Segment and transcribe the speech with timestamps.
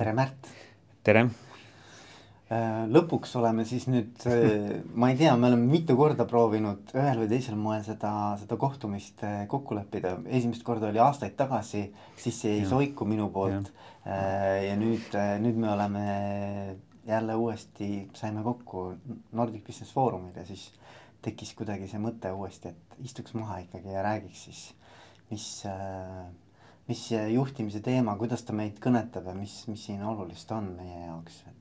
[0.00, 0.46] tere, Märt.
[1.04, 1.26] tere.
[2.50, 7.20] Äh, lõpuks oleme siis nüüd, äh, ma ei tea, me oleme mitu korda proovinud ühel
[7.20, 10.16] või teisel moel seda, seda kohtumist äh, kokku leppida.
[10.32, 11.84] esimest korda oli aastaid tagasi,
[12.18, 13.68] siis jäi soiku minu poolt.
[14.00, 15.12] ja nüüd,
[15.44, 16.04] nüüd me oleme
[17.06, 18.94] jälle uuesti, saime kokku
[19.36, 20.70] Nordic Business Forumil ja siis
[21.20, 24.62] tekkis kuidagi see mõte uuesti, et istuks maha ikkagi ja räägiks siis,
[25.28, 25.50] mis
[26.90, 31.42] mis juhtimise teema, kuidas ta meid kõnetab ja mis, mis siin olulist on meie jaoks,
[31.46, 31.56] et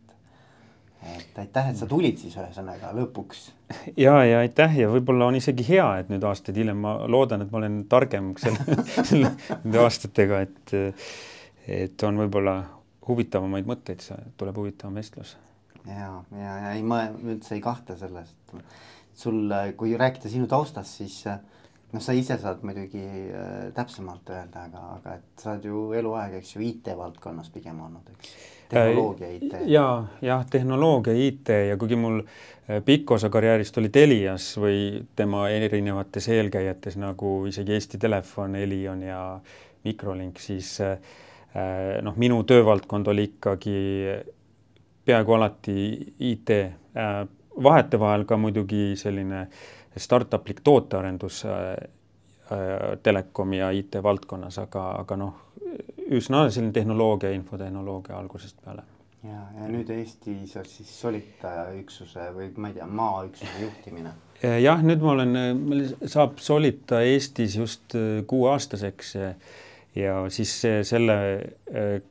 [0.99, 3.45] et aitäh, et sa tulid siis ühesõnaga lõpuks.
[4.05, 7.53] ja, ja aitäh ja võib-olla on isegi hea, et nüüd aastaid hiljem ma loodan, et
[7.53, 8.79] ma olen targem selle,
[9.09, 9.31] selle
[9.63, 10.75] nende aastatega, et
[11.69, 12.57] et on võib-olla
[13.07, 14.03] huvitavamaid mõtteid,
[14.37, 15.35] tuleb huvitavam vestlus.
[15.85, 20.99] ja, ja, ja ei, ma üldse ei kahtle selles, et sul, kui rääkida sinu taustast,
[20.99, 21.39] siis äh,
[21.93, 26.37] noh, sa ise saad muidugi äh, täpsemalt öelda, aga, aga et sa oled ju eluaeg,
[26.39, 28.33] eks ju, IT-valdkonnas pigem olnud, eks?
[28.69, 29.55] tehnoloogia IT.
[29.65, 29.85] ja,
[30.21, 36.29] jah, tehnoloogia IT ja kuigi mul äh, pikk osa karjäärist oli Telias või tema erinevates
[36.29, 39.23] eelkäijates nagu isegi Eesti Telefon, Elion ja
[39.87, 40.99] Microlink, siis äh,
[41.55, 43.79] äh, noh, minu töövaldkond oli ikkagi
[45.09, 45.81] peaaegu alati
[46.29, 47.19] IT äh,,
[47.63, 51.51] vahetevahel ka muidugi selline äh, startuplik tootearendus äh,
[52.51, 55.35] äh, telekomi ja IT valdkonnas, aga, aga noh,
[56.09, 58.83] üsna selline tehnoloogia, infotehnoloogia algusest peale.
[59.23, 64.13] ja, ja nüüd Eestis on siis Solita üksuse või ma ei tea, maaüksuse juhtimine.
[64.63, 65.39] jah, nüüd ma olen,
[66.05, 69.15] saab Solita Eestis just äh, kuueaastaseks
[69.97, 70.51] ja siis
[70.85, 71.15] selle,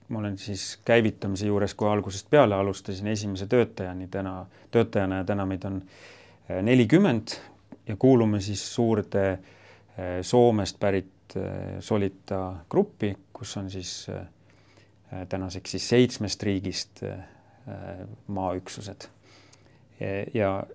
[0.09, 4.43] ma olen siis käivitamise juures, kui algusest peale alustasin esimese töötajani täna,
[4.75, 5.79] töötajana ja täna meid on
[6.67, 7.39] nelikümmend
[7.89, 9.39] ja kuulume siis suurde äh,
[10.23, 14.27] Soomest pärit äh, Solita gruppi, kus on siis äh,
[15.29, 17.03] tänaseks siis seitsmest riigist
[18.27, 19.09] maaüksused.
[20.35, 20.67] ja,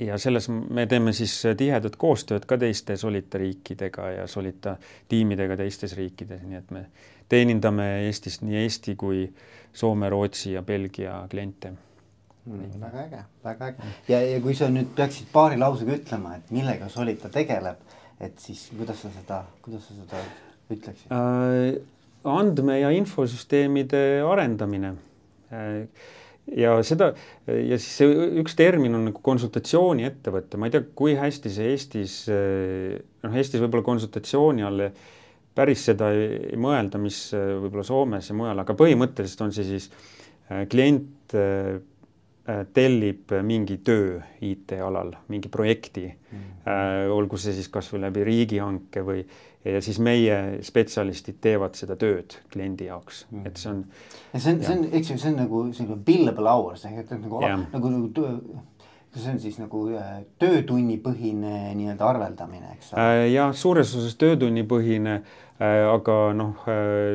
[0.00, 4.76] ja selles me teeme siis tihedat koostööd ka teiste Solita riikidega ja Solita
[5.08, 6.86] tiimidega teistes riikides, nii et me
[7.28, 9.26] teenindame Eestist nii Eesti kui
[9.72, 11.72] Soome, Rootsi ja Belgia kliente
[12.48, 12.80] mm,.
[12.82, 16.90] väga äge, väga äge ja, ja kui sa nüüd peaksid paari lausega ütlema, et millega
[16.92, 17.80] Solita tegeleb,
[18.20, 20.22] et siis kuidas sa seda, kuidas sa seda
[20.74, 21.78] ütleksid äh,?
[22.28, 24.96] andme- ja infosüsteemide arendamine
[25.54, 25.84] äh,
[26.56, 27.12] ja seda
[27.46, 32.18] ja siis see üks termin on nagu konsultatsiooniettevõte, ma ei tea, kui hästi see Eestis,
[32.32, 34.88] äh, noh, Eestis võib-olla konsultatsiooni all
[35.58, 39.90] päris seda ei, mõelda, mis äh, võib-olla Soomes ja mujal, aga põhimõtteliselt on see siis
[40.48, 41.36] äh, klient
[42.72, 47.10] tellib mingi töö IT-alal, mingi projekti mm, -hmm.
[47.12, 49.24] olgu see siis kasvõi läbi riigihanke või
[49.64, 53.46] ja siis meie spetsialistid teevad seda tööd kliendi jaoks mm, -hmm.
[53.46, 53.84] et see on.
[54.36, 57.40] see on, see on, eks ju, see on nagu selline billable hours ehk et nagu,
[57.72, 58.36] nagu, nagu töö
[59.18, 63.28] see on siis nagu äh, töötunnipõhine nii-öelda arveldamine, eks ole?
[63.32, 65.20] jah, suures osas töötunnipõhine,
[65.58, 66.66] aga noh,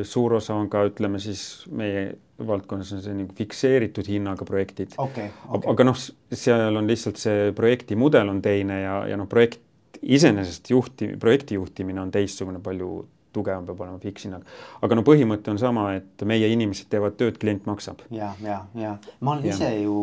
[0.03, 2.09] suur osa on ka ütleme siis meie
[2.43, 5.29] valdkonnas on see nagu fikseeritud hinnaga projektid okay,.
[5.47, 5.69] Okay.
[5.71, 5.99] aga noh,
[6.33, 9.61] seal on lihtsalt see projekti mudel on teine ja, ja noh, projekt
[10.03, 14.45] iseenesest juhti, projekti juhtimine on teistsugune, palju tugevam peab olema fikshinnaga.
[14.81, 18.01] aga no põhimõte on sama, et meie inimesed teevad tööd, klient maksab.
[18.13, 19.55] ja, ja, ja ma olen ja.
[19.55, 19.99] ise ju,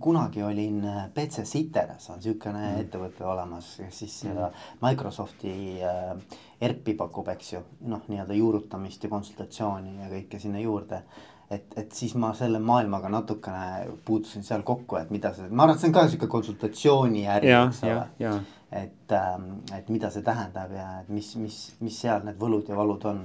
[0.00, 0.80] kunagi olin
[1.14, 2.80] BC Siteres on niisugune mm.
[2.86, 4.64] ettevõte olemas, kes siis mm.
[4.84, 11.02] Microsofti äh, ERP-i pakub, eks ju, noh, nii-öelda juurutamist ja konsultatsiooni ja kõike sinna juurde
[11.50, 15.76] et, et siis ma selle maailmaga natukene puutusin seal kokku, et mida see, ma arvan,
[15.76, 18.34] et see on ka sihuke konsultatsiooniäri, eks ole.
[18.74, 22.78] Et, ähm, et mida see tähendab ja et mis, mis, mis seal need võlud ja
[22.78, 23.20] valud on.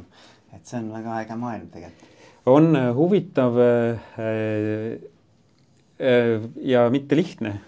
[0.54, 2.18] et see on väga äge maailm tegelikult.
[2.46, 4.00] on äh, huvitav äh,
[6.00, 7.59] äh, ja mitte lihtne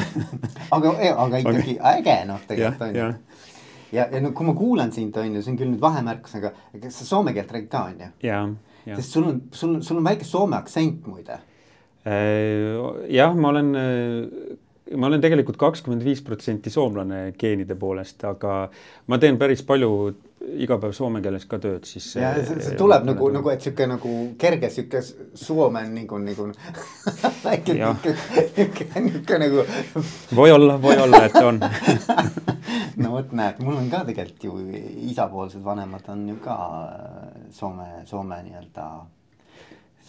[0.76, 3.10] aga, aga ikkagi äge noh, tegelikult on ju
[3.92, 6.54] ja, ja no kui ma kuulan sind, on ju, see on küll nüüd vahemärkus, aga
[6.82, 8.14] kas sa soome keelt räägid ka, on ju?
[8.26, 8.46] jaa
[8.94, 11.40] sest sul on, sul, sul on väike soome aktsent muide.
[12.06, 12.76] Äh,
[13.10, 14.56] jah, ma olen, äh,
[14.94, 18.68] ma olen tegelikult kakskümmend viis protsenti soomlane geenide poolest, aga
[19.10, 19.90] ma teen päris palju
[20.62, 22.06] iga päev soome keeles ka tööd, siis.
[22.20, 26.48] ja see, see tuleb nagu, nagu, et sihuke nagu kerge sihuke soome nagu, nagu
[27.44, 29.66] väike nihuke, nagu.
[30.38, 31.60] või olla, või olla, et on
[33.02, 37.88] no vot, näed, mul on ka tegelikult ju isapoolsed vanemad on ju ka äh, Soome,
[38.06, 38.90] Soome nii-öelda,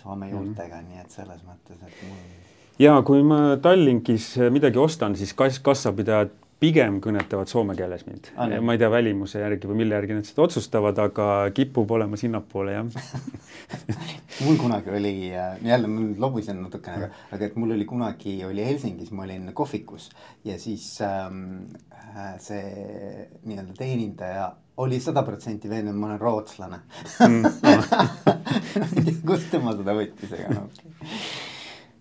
[0.01, 0.35] Soome mhm.
[0.35, 0.91] juurtega mm, -hmm.
[0.91, 2.46] nii et selles mõttes, et mul.
[2.79, 8.49] Ja kui ma Tallinkis midagi ostan, siis kass, kassapidajad pigem kõnetavad soome keeles mind ah,.
[8.65, 12.73] ma ei tea välimuse järgi või mille järgi nad seda otsustavad, aga kipub olema sinnapoole
[12.73, 12.87] jah
[14.45, 18.65] mul kunagi oli, jälle ma nüüd lobisen natukene, aga, aga et mul oli kunagi oli
[18.65, 20.09] Helsingis, ma olin kohvikus
[20.47, 21.67] ja siis ähm,
[22.41, 22.63] see
[23.45, 24.49] nii-öelda teenindaja
[24.81, 26.81] oli sada protsenti veendunud, ma olen rootslane
[27.21, 27.45] mm.
[27.61, 31.55] tea, kust tema seda võttis, aga no okei okay.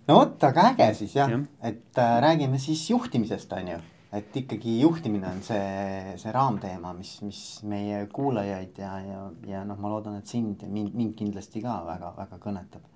[0.06, 3.78] No vot, aga äge siis jah ja., et äh, räägime siis juhtimisest, on ju.
[4.16, 9.78] et ikkagi juhtimine on see, see raamteema, mis, mis meie kuulajaid ja, ja, ja noh,
[9.82, 12.86] ma loodan, et sind ja mind, mind kindlasti ka väga-väga kõnetab.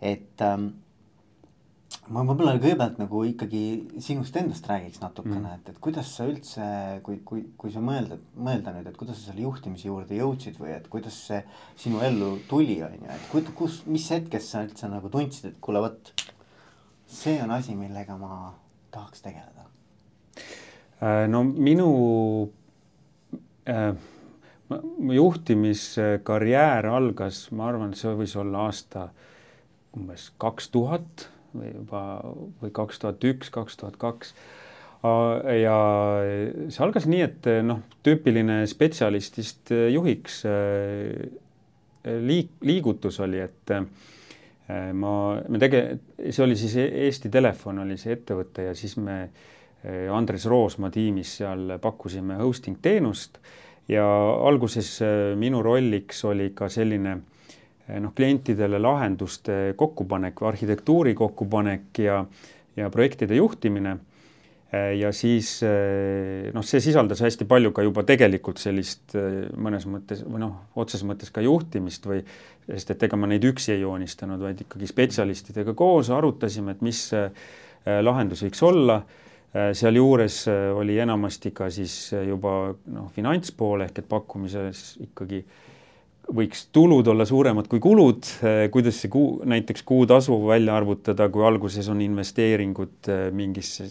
[0.00, 0.70] et ähm,
[2.12, 3.62] ma võib-olla kõigepealt nagu ikkagi
[4.04, 6.64] sinust endast räägiks natukene mm., et, et kuidas sa üldse,
[7.04, 10.72] kui, kui, kui sa mõelda, mõelda nüüd, et kuidas sa selle juhtimise juurde jõudsid või
[10.76, 11.42] et kuidas see
[11.80, 15.60] sinu ellu tuli, on ju, et kus, kus, mis hetkest sa üldse nagu tundsid, et
[15.64, 16.12] kuule, vot
[17.08, 18.52] see on asi, millega ma
[18.94, 19.68] tahaks tegeleda?
[21.04, 21.88] Äh, no minu
[23.68, 23.92] äh,
[25.20, 29.10] juhtimiskarjäär algas, ma arvan, see võis olla aasta
[29.96, 32.02] umbes kaks tuhat või juba
[32.62, 34.34] või kaks tuhat üks, kaks tuhat kaks.
[35.62, 35.76] ja
[36.68, 40.42] see algas nii, et noh, tüüpiline spetsialistist juhiks
[42.04, 43.74] liik-, liigutus oli, et
[44.98, 45.12] ma,
[45.48, 45.84] me tege-,
[46.18, 49.20] see oli siis Eesti Telefon oli see ettevõte ja siis me
[50.12, 53.38] Andres Roosma tiimis seal pakkusime hosting teenust
[53.88, 54.04] ja
[54.50, 54.98] alguses
[55.38, 57.37] minu rolliks oli ka selline äh, Eh,
[57.88, 62.20] noh, klientidele lahenduste kokkupanek arhitektuuri kokkupanek ja,
[62.76, 63.96] ja projektide juhtimine.
[64.68, 69.16] Eh, ja siis eh, noh, see sisaldas hästi palju ka juba tegelikult sellist
[69.56, 72.20] mõnes mõttes või noh, otseses mõttes ka juhtimist või
[72.68, 77.06] sest et ega ma neid üksi ei joonistanud, vaid ikkagi spetsialistidega koos arutasime, et mis
[78.04, 78.98] lahendus võiks olla
[79.48, 80.42] sealjuures
[80.76, 85.64] oli enamasti ka siis juba noh, finantspool ehk et pakkumises ikkagi äh,
[86.34, 91.44] võiks tulud olla suuremad kui kulud, eh, kuidas see kuu, näiteks kuutasu välja arvutada, kui
[91.46, 93.88] alguses on investeeringud eh, mingisse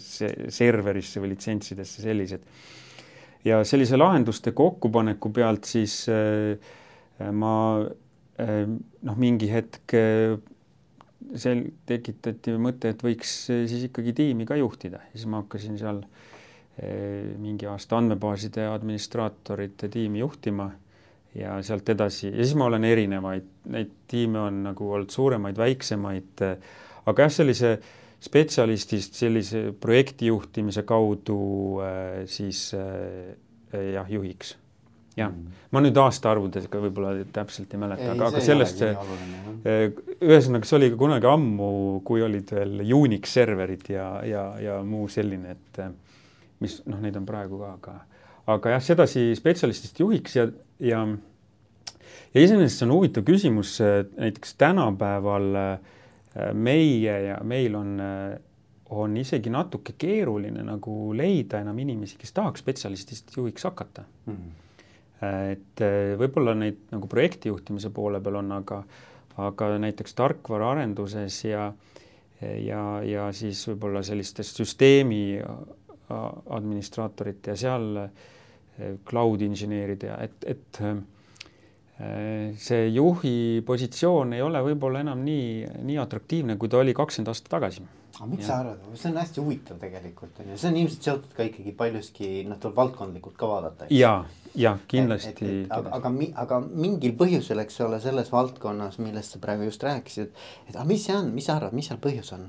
[0.54, 2.44] serverisse või litsentsidesse sellised.
[3.44, 6.58] ja sellise lahenduste kokkupaneku pealt siis eh,
[7.32, 7.54] ma
[8.38, 9.94] noh, mingi hetk
[11.34, 16.04] sel-, tekitati mõte, et võiks siis ikkagi tiimi ka juhtida, siis ma hakkasin seal
[17.42, 20.68] mingi aasta andmebaaside administraatorite tiimi juhtima
[21.36, 26.44] ja sealt edasi ja siis ma olen erinevaid, neid tiime on nagu olnud suuremaid, väiksemaid,
[27.08, 27.72] aga jah, sellise
[28.20, 31.42] spetsialistist sellise projektijuhtimise kaudu
[31.84, 33.36] äh, siis äh,
[33.94, 34.56] jah, juhiks.
[35.18, 38.90] jah mm., ma nüüd aastaarvudega võib-olla täpselt ei mäleta, aga, aga sellest see,
[39.68, 39.86] äh,
[40.18, 41.70] ühesõnaga, see oli ka kunagi ammu,
[42.06, 45.82] kui olid veel Unix serverid ja, ja, ja muu selline, et
[46.64, 47.98] mis noh, neid on praegu ka, aga
[48.48, 50.48] aga jah, sedasi spetsialistist juhiks ja,
[50.80, 51.06] ja
[52.34, 53.78] ja iseenesest see on huvitav küsimus,
[54.16, 58.38] näiteks tänapäeval äh, meie ja meil on, äh,
[58.90, 64.34] on isegi natuke keeruline nagu leida enam inimesi, kes tahaks spetsialistist juhiks hakata mm.
[64.34, 64.64] -hmm.
[65.52, 65.84] et
[66.20, 68.82] võib-olla neid nagu projektijuhtimise poole peal on, aga,
[69.36, 71.72] aga näiteks tarkvaraarenduses ja,
[72.40, 75.40] ja, ja siis võib-olla sellistes süsteemi
[76.48, 78.08] administraatorite ja seal
[79.08, 80.82] cloud inseneeride ja et, et
[81.98, 87.32] Äh, see juhi positsioon ei ole võib-olla enam nii, nii atraktiivne, kui ta oli kakskümmend
[87.32, 87.82] aastat tagasi.
[88.20, 88.46] aga miks ja.
[88.46, 91.72] sa arvad, see on hästi huvitav tegelikult on ju, see on ilmselt seotud ka ikkagi
[91.80, 93.88] paljuski noh, tuleb valdkondlikult ka vaadata.
[93.90, 94.12] ja,
[94.54, 95.48] ja kindlasti.
[95.74, 96.12] aga, aga,
[96.44, 100.30] aga mingil põhjusel, eks ole, selles valdkonnas, millest sa praegu just rääkisid,
[100.68, 102.46] et aga mis see on, mis sa arvad, mis seal põhjus on?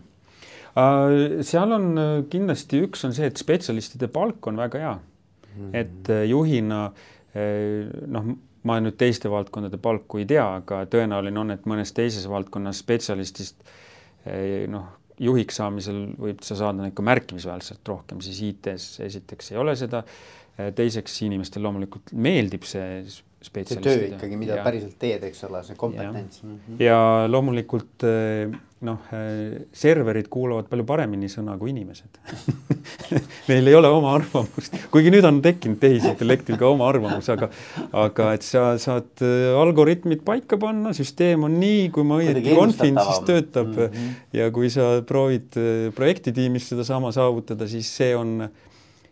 [0.77, 4.98] Äh, seal on äh, kindlasti üks on see, et spetsialistide palk on väga hea.
[5.60, 5.75] -hmm.
[5.75, 6.86] et juhina
[8.10, 8.30] noh
[8.68, 13.62] ma nüüd teiste valdkondade palku ei tea, aga tõenäoline on, et mõnes teises valdkonnas spetsialistist
[14.25, 14.89] eh, noh,
[15.20, 20.04] juhiks saamisel võib sa saada ikka märkimisväärselt rohkem, siis IT-s esiteks ei ole seda.
[20.75, 23.04] Teiseks inimestel loomulikult meeldib see
[23.39, 26.41] see töö ikkagi, mida ja, päriselt teed, eks ole, see kompetents.
[26.43, 26.81] Mm -hmm.
[26.84, 28.51] ja loomulikult eh,
[28.84, 29.00] noh,
[29.75, 32.19] serverid kuulavad palju paremini sõna kui inimesed
[33.50, 37.50] Neil ei ole oma arvamust, kuigi nüüd on tekkinud tehisintellektil ka oma arvamus, aga
[37.91, 43.00] aga et sa saad eh, algoritmid paika panna, süsteem on nii, kui ma õieti confin,
[43.00, 43.86] siis töötab mm.
[43.86, 44.17] -hmm.
[44.34, 48.50] ja kui sa proovid eh, projektitiimis sedasama saavutada, siis see on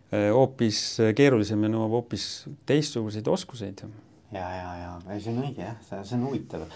[0.08, 3.82] hoopis keerulisem ja nõuab hoopis teistsuguseid oskuseid
[4.32, 6.66] ja, ja, ja ei, see on õige jah, see, see on huvitav.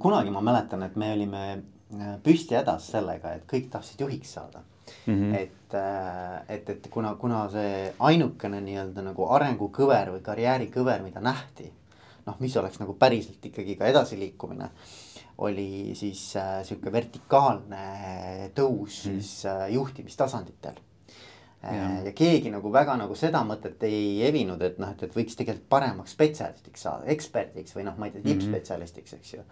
[0.00, 4.62] kunagi ma mäletan, et me olime äh, püsti hädas sellega, et kõik tahtsid juhiks saada
[5.06, 5.14] mm.
[5.14, 5.34] -hmm.
[5.38, 11.72] et, äh, et, et kuna, kuna see ainukene nii-öelda nagu arengukõver või karjäärikõver, mida nähti.
[12.26, 14.68] noh, mis oleks nagu päriselt ikkagi ka edasiliikumine
[15.40, 19.20] oli siis äh, sihuke vertikaalne tõus mm.
[19.20, 20.76] siis äh, juhtimistasanditel
[21.60, 21.88] Ja.
[22.06, 25.66] ja keegi nagu väga nagu seda mõtet ei evinud, et noh, et, et võiks tegelikult
[25.68, 29.44] paremaks spetsialistiks saada, eksperdiks või noh, ma ei tea, tippspetsialistiks, eks ju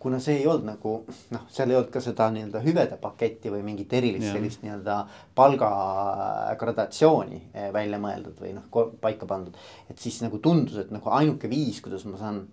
[0.00, 0.94] kuna see ei olnud nagu
[1.34, 4.94] noh, seal ei olnud ka seda nii-öelda hüvede paketti või mingit erilist sellist nii-öelda
[5.36, 8.64] palgagradatsiooni eh, välja mõeldud või noh,
[9.02, 9.56] paika pandud.
[9.92, 12.46] et siis nagu tundus, et nagu ainuke viis, kuidas ma saan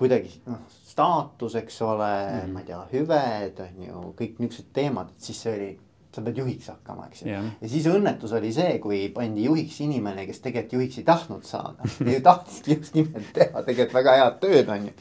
[0.00, 2.50] kuidagi noh, staatus, eks ole mm, -hmm.
[2.56, 5.70] ma ei tea, hüved on ju, kõik niuksed teemad, et siis see oli
[6.14, 7.46] sa pead juhiks hakkama, eks ju yeah..
[7.60, 11.86] ja siis õnnetus oli see, kui pandi juhiks inimene, kes tegelikult juhiks ei tahtnud saada
[12.14, 14.96] ja tahtiski just nimelt teha tegelikult väga head tööd, on ju.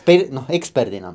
[0.00, 1.14] Spe-, noh, eksperdina.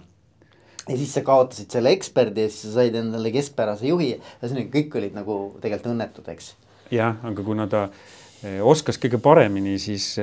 [0.86, 4.14] ja siis sa kaotasid selle eksperdi ja siis sa said endale keskpärase juhi.
[4.40, 6.54] ühesõnaga kõik olid nagu tegelikult õnnetud, eks.
[6.94, 8.19] jah, aga kuna ta Eh,
[8.64, 10.14] oskas kõige paremini, siis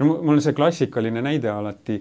[0.00, 2.00] no mul on see klassikaline näide alati,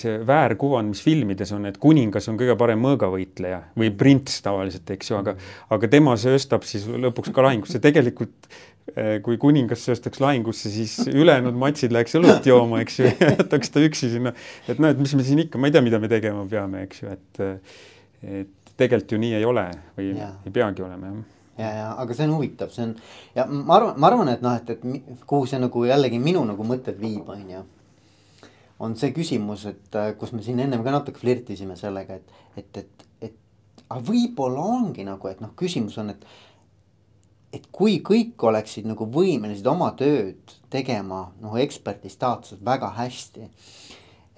[0.00, 5.12] see väärkuvand, mis filmides on, et kuningas on kõige parem mõõgavõitleja või prints tavaliselt, eks
[5.12, 5.36] ju, aga
[5.76, 8.50] aga tema sööstab siis lõpuks ka lahingusse, tegelikult
[9.22, 14.10] kui kuningas sööstaks lahingusse, siis ülejäänud matsid läheks õlut jooma, eks ju, jätaks ta üksi
[14.16, 14.34] sinna,
[14.66, 17.04] et noh, et mis me siin ikka, ma ei tea, mida me tegema peame, eks
[17.04, 17.44] ju, et
[18.20, 20.32] et tegelikult ju nii ei ole või ja.
[20.44, 22.94] ei peagi olema, jah ja, ja aga see on huvitav, see on
[23.36, 26.66] ja ma arvan, ma arvan, et noh, et, et kuhu see nagu jällegi minu nagu
[26.66, 27.62] mõtted viib, on ju.
[28.80, 32.82] on see küsimus, et äh, kus me siin ennem ka natuke flirtisime sellega, et, et,
[32.84, 36.26] et, et aga võib-olla ongi nagu, et noh, küsimus on, et.
[37.52, 43.48] et kui kõik oleksid nagu võimelised oma tööd tegema noh, eksperdi staatuses väga hästi.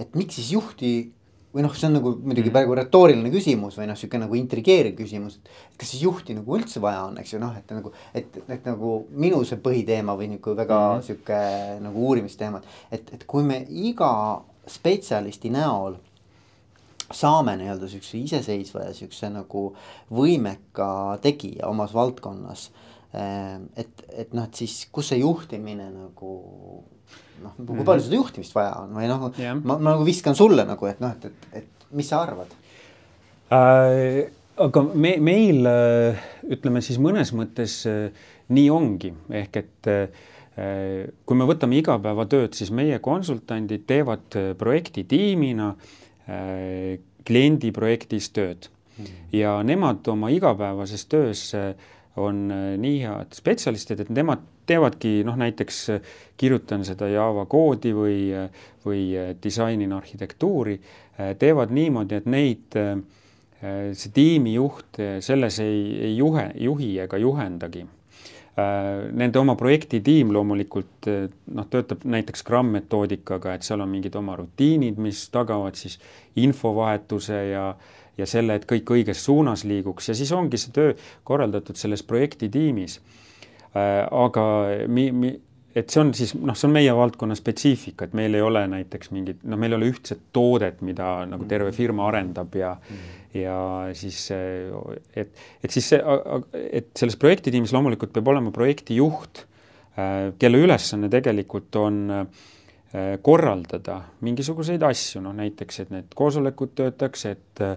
[0.00, 1.12] et miks siis juhti
[1.52, 2.54] või noh, see on nagu muidugi mm.
[2.54, 5.38] praegu retooriline küsimus või noh, sihuke nagu intrigeeriv küsimus.
[5.38, 8.68] et kas siis juhti nagu üldse vaja on, eks ju noh, et nagu, et, et
[8.68, 11.04] nagu minu see põhiteema või nagu väga mm.
[11.08, 11.42] sihuke
[11.84, 12.62] nagu uurimisteema.
[12.90, 14.12] et, et kui me iga
[14.68, 15.98] spetsialisti näol
[17.12, 19.66] saame nii-öelda siukse iseseisva ja siukse nagu
[20.12, 22.70] võimeka tegija omas valdkonnas.
[23.12, 26.30] Et, et noh, et siis kus see juhtimine nagu
[27.42, 27.86] noh, kui mhm.
[27.88, 31.02] palju seda juhtimist vaja on või noh yeah., ma, ma nagu viskan sulle nagu, et
[31.02, 32.52] noh, et, et, et mis sa arvad
[33.52, 34.30] äh,?
[34.60, 36.20] aga me, meil äh,
[36.52, 40.28] ütleme siis mõnes mõttes äh, nii ongi, ehk et äh,
[41.24, 45.70] kui me võtame igapäevatööd, siis meie konsultandid teevad projektitiimina
[47.24, 49.14] kliendi projektis tööd mm.
[49.32, 51.46] ja nemad oma igapäevases töös
[52.20, 58.18] on nii head spetsialistid, et nemad teevadki noh, näiteks äh, kirjutan seda Java koodi või,
[58.36, 60.80] äh, või äh, disainin arhitektuuri,
[61.38, 62.76] teevad niimoodi, et neid,
[63.60, 67.84] see tiimijuht selles ei, ei juhe, juhi ega juhendagi.
[68.56, 71.06] Nende oma projektitiim loomulikult
[71.52, 76.00] noh, töötab näiteks Scrum metoodikaga, et seal on mingid oma rutiinid, mis tagavad siis
[76.40, 77.66] infovahetuse ja
[78.18, 80.96] ja selle, et kõik õiges suunas liiguks ja siis ongi see töö
[81.28, 82.98] korraldatud selles projektitiimis
[83.72, 84.44] aga
[84.92, 85.38] mi-, mi-,
[85.74, 89.12] et see on siis noh, see on meie valdkonna spetsiifika, et meil ei ole näiteks
[89.14, 91.76] mingit, noh, meil ei ole ühtset toodet, mida nagu terve mm.
[91.76, 93.06] firma arendab ja mm.
[93.42, 93.56] ja
[93.96, 95.32] siis et,
[95.64, 96.00] et siis see,
[96.68, 99.46] et selles projektitiimis loomulikult peab olema projektijuht,
[99.96, 102.48] äh, kelle ülesanne tegelikult on äh,
[103.24, 107.76] korraldada mingisuguseid asju, noh näiteks, et need koosolekud töötaks, et Äh,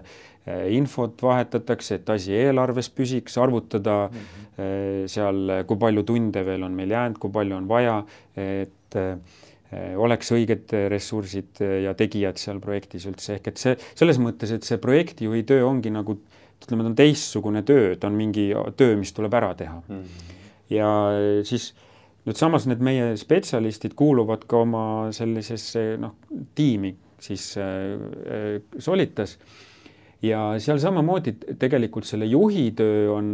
[0.70, 5.08] infot vahetatakse, et asi eelarves püsiks, arvutada mm -hmm.
[5.10, 7.96] seal, kui palju tunde veel on meil jäänud, kui palju on vaja,
[8.36, 9.18] et äh,
[9.96, 14.78] oleks õiged ressursid ja tegijad seal projektis üldse, ehk et see selles mõttes, et see
[14.78, 16.14] projektijuhi töö ongi nagu
[16.62, 20.02] ütleme, ta on teistsugune töö, ta on mingi töö, mis tuleb ära teha mm.
[20.02, 20.38] -hmm.
[20.70, 20.88] ja
[21.44, 21.74] siis
[22.26, 26.16] nüüd samas need meie spetsialistid kuuluvad ka oma sellisesse noh,
[26.54, 29.38] tiimi siis äh, Solitas
[30.24, 33.32] ja seal samamoodi tegelikult selle juhi töö on,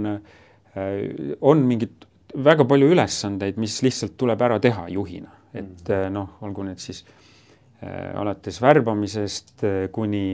[0.76, 5.92] äh, on mingid väga palju ülesandeid, mis lihtsalt tuleb ära teha juhina, et mm.
[5.94, 7.04] äh, noh, olgu need siis
[7.82, 10.26] äh, alates värbamisest kuni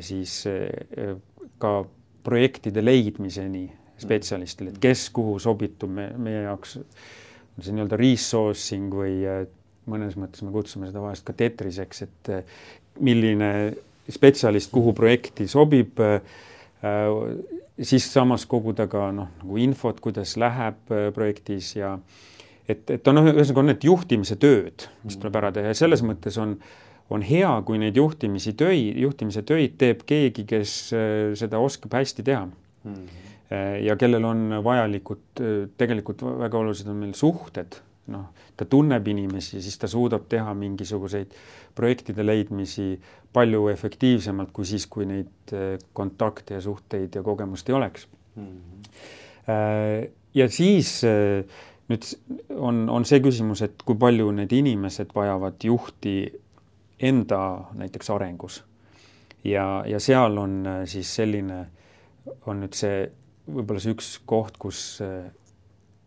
[0.00, 0.32] siis
[1.60, 1.70] ka
[2.24, 3.66] projektide leidmiseni
[4.00, 9.18] spetsialistile, et kes kuhu sobitub, me, meie jaoks on see nii-öelda resourcing või
[9.92, 12.32] mõnes mõttes me kutsume seda vahest ka tetriseks, et
[13.04, 13.50] milline
[14.12, 16.20] spetsialist, kuhu projekti sobib, äh,
[17.82, 21.96] siis samas koguda ka noh, nagu infot, kuidas läheb äh, projektis ja
[22.68, 26.38] et, et on ühesõnaga on need juhtimise tööd, mis tuleb ära teha ja selles mõttes
[26.40, 26.56] on,
[27.12, 32.24] on hea, kui neid juhtimisi töid, juhtimise töid teeb keegi, kes äh, seda oskab hästi
[32.24, 32.94] teha mm.
[32.94, 33.26] -hmm.
[33.84, 35.42] ja kellel on vajalikud,
[35.80, 37.80] tegelikult väga olulised on meil suhted
[38.12, 41.34] noh, ta tunneb inimesi, siis ta suudab teha mingisuguseid
[41.76, 42.94] projektide leidmisi
[43.32, 48.46] palju efektiivsemalt kui siis, kui neid äh, kontakte ja suhteid ja kogemust ei oleks mm.
[48.46, 50.10] -hmm.
[50.34, 51.02] ja siis
[51.88, 52.04] nüüd
[52.56, 56.20] on, on see küsimus, et kui palju need inimesed vajavad juhti
[57.00, 57.40] enda
[57.78, 58.64] näiteks arengus.
[59.44, 61.66] ja, ja seal on siis selline,
[62.46, 63.06] on nüüd see
[63.48, 65.00] võib-olla see üks koht, kus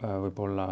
[0.01, 0.67] võib-olla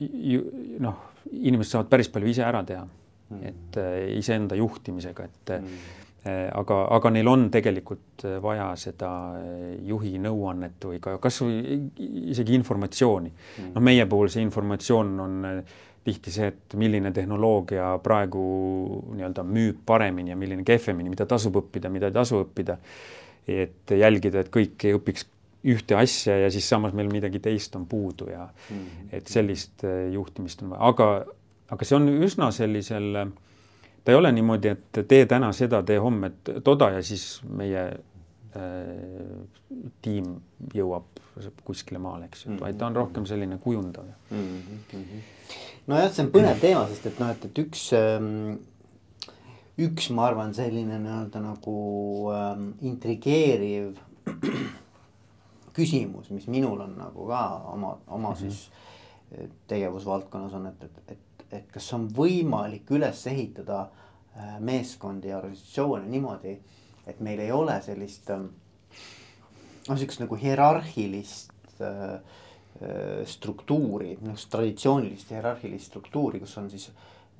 [0.00, 5.60] noh, inimesed saavad päris palju ise ära teha mm., et äh, iseenda juhtimisega, et äh,
[5.60, 5.98] mm.
[6.24, 9.10] äh, aga, aga neil on tegelikult vaja seda
[9.86, 11.78] juhi nõuannet või ka kasvõi
[12.32, 13.70] isegi informatsiooni mm..
[13.76, 15.38] noh, meie puhul see informatsioon on
[16.04, 18.42] tihti see, et milline tehnoloogia praegu
[19.12, 22.78] nii-öelda müüb paremini ja milline kehvemini, mida tasub õppida, mida ei tasu õppida.
[23.50, 25.26] et jälgida, et kõik ei õpiks
[25.64, 29.08] ühte asja ja siis samas meil midagi teist on puudu ja mm -hmm.
[29.12, 31.24] et sellist äh, juhtimist on vaja, aga,
[31.68, 33.30] aga see on üsna sellisel,
[34.04, 36.32] ta ei ole niimoodi, et tee täna seda, tee homme
[36.64, 38.64] toda ja siis meie äh,
[40.02, 40.40] tiim
[40.74, 41.04] jõuab
[41.64, 44.62] kuskile maale, eks ju, vaid ta on rohkem selline kujundav mm.
[44.92, 45.22] -hmm.
[45.86, 48.58] nojah, see on põnev teema, sest et noh, et, et üks ähm,
[49.80, 51.76] üks, ma arvan, selline nii-öelda nagu
[52.34, 53.98] ähm, intrigeeriv
[55.72, 58.38] küsimus, mis minul on nagu ka oma, oma mm -hmm.
[58.38, 58.70] siis
[59.32, 63.88] eh, tegevusvaldkonnas on, et, et, et, et kas on võimalik üles ehitada
[64.36, 66.58] eh, meeskondi ja organisatsioone niimoodi,
[67.06, 68.38] et meil ei ole sellist eh,
[69.88, 72.20] noh, sihukest nagu hierarhilist äh,
[73.26, 76.90] struktuuri, noh traditsioonilist hierarhilist struktuuri, kus on siis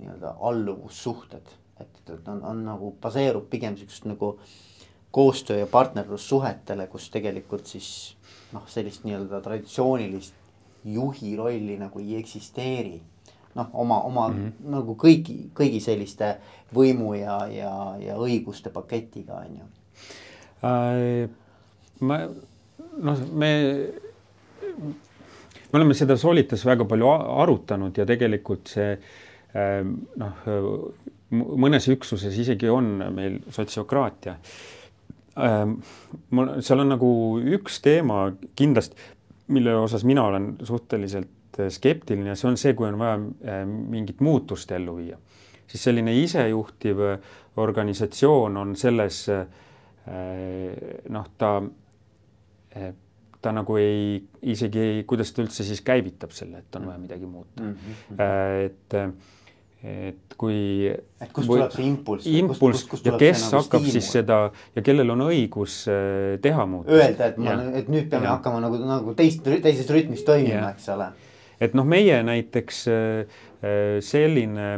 [0.01, 4.35] nii-öelda alluvussuhted, et, et on, on nagu baseerub pigem sihukest nagu
[5.11, 8.17] koostöö ja partnerlussuhetele, kus tegelikult siis
[8.53, 10.35] noh, sellist nii-öelda traditsioonilist
[10.85, 13.01] juhi rolli nagu ei eksisteeri.
[13.55, 14.71] noh, oma, oma mm -hmm.
[14.71, 16.37] nagu kõigi, kõigi selliste
[16.75, 19.65] võimu ja, ja, ja õiguste paketiga on ju
[20.65, 21.29] äh,.
[22.01, 22.19] ma
[23.03, 23.51] noh, me,
[25.73, 27.09] me oleme seda Solitas väga palju
[27.43, 29.83] arutanud ja tegelikult see äh,
[30.17, 30.47] noh,
[31.31, 34.37] mõnes üksuses isegi on meil sotsiokraatia
[35.37, 37.11] mul, seal on nagu
[37.57, 38.25] üks teema
[38.59, 38.97] kindlasti,
[39.55, 44.23] mille osas mina olen suhteliselt äh, skeptiline, see on see, kui on vaja äh, mingit
[44.25, 45.19] muutust ellu viia.
[45.71, 47.19] siis selline isejuhtiv äh,
[47.57, 49.29] organisatsioon on selles
[51.13, 51.51] noh, ta,
[53.43, 54.17] ta nagu ei,
[54.49, 57.77] isegi ei, kuidas ta üldse siis käivitab selle, et on vaja midagi muuta mm.
[57.77, 58.23] -hmm.
[58.65, 58.97] et
[59.83, 60.91] et kui.
[60.93, 62.29] et kust tuleb see impulss?
[62.29, 63.95] impulss ja kes nagu hakkab stiimul?
[63.95, 64.41] siis seda
[64.77, 66.99] ja kellel on õigus äh, teha muutusi.
[66.99, 68.37] Öelda, et ma, et nüüd peame ja.
[68.37, 71.09] hakkama nagu, nagu teist, teises rütmis toimima, eks ole.
[71.65, 74.73] et noh, meie näiteks äh, äh, selline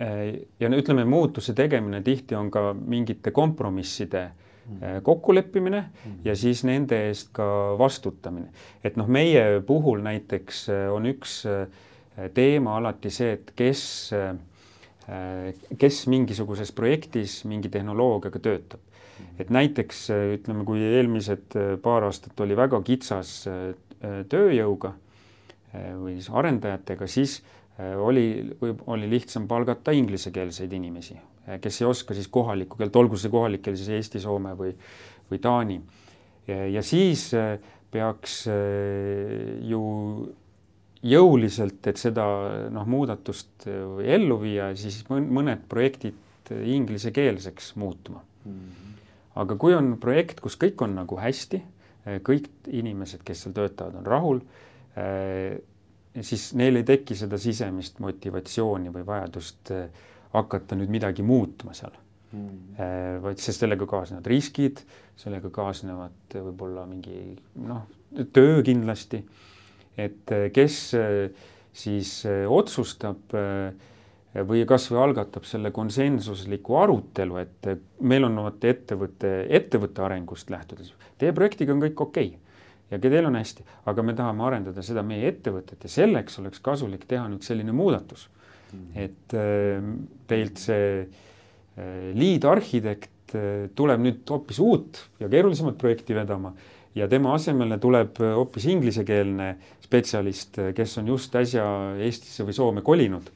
[0.00, 5.02] ja no ütleme, muutuse tegemine tihti on ka mingite kompromisside mm.
[5.04, 6.14] kokkuleppimine mm.
[6.24, 7.44] ja siis nende eest ka
[7.76, 8.48] vastutamine.
[8.80, 11.66] et noh, meie puhul näiteks on üks äh,
[12.34, 13.82] teema alati see, et kes,
[15.80, 18.80] kes mingisuguses projektis mingi tehnoloogiaga töötab.
[19.40, 20.06] et näiteks
[20.38, 23.44] ütleme, kui eelmised paar aastat oli väga kitsas
[24.32, 24.94] tööjõuga
[26.00, 27.40] või siis arendajatega, siis
[28.00, 28.56] oli,
[28.86, 31.18] oli lihtsam palgata inglisekeelseid inimesi,
[31.60, 34.72] kes ei oska siis kohalikku keelt, olgu see kohalik keel siis eesti, soome või,
[35.30, 35.80] või taani.
[36.48, 37.28] ja siis
[37.92, 38.44] peaks
[39.68, 39.82] ju
[41.06, 42.24] jõuliselt, et seda
[42.72, 48.52] noh, muudatust ellu viia, siis mõned projektid inglisekeelseks muutuma mm.
[48.52, 48.98] -hmm.
[49.42, 51.62] aga kui on projekt, kus kõik on nagu hästi,
[52.26, 54.40] kõik inimesed, kes seal töötavad, on rahul,
[56.20, 59.72] siis neil ei teki seda sisemist motivatsiooni või vajadust
[60.32, 61.94] hakata nüüd midagi muutma seal
[62.32, 62.48] mm.
[62.48, 63.22] -hmm.
[63.22, 64.82] vaid sest sellega kaasnevad riskid,
[65.16, 67.86] sellega kaasnevad võib-olla mingi noh,
[68.32, 69.24] töö kindlasti
[70.06, 73.34] et eh, kes eh, siis eh, otsustab
[74.46, 77.66] või kasvõi algatab selle konsensusliku arutelu, et
[78.06, 82.60] meil on vot ettevõtte, ettevõtte arengust lähtudes, teie projektiga on kõik okei okay.
[82.92, 87.08] ja teil on hästi, aga me tahame arendada seda meie ettevõtet ja selleks oleks kasulik
[87.10, 88.78] teha nüüd selline muudatus mm.
[88.78, 89.02] -hmm.
[89.02, 89.34] et
[90.30, 91.08] teilt see
[92.14, 93.34] lead arhitekt
[93.74, 96.54] tuleb nüüd hoopis uut ja keerulisemat projekti vedama
[96.94, 99.50] ja tema asemele tuleb hoopis inglisekeelne
[99.84, 101.64] spetsialist, kes on just äsja
[101.98, 103.30] Eestisse või Soome kolinud.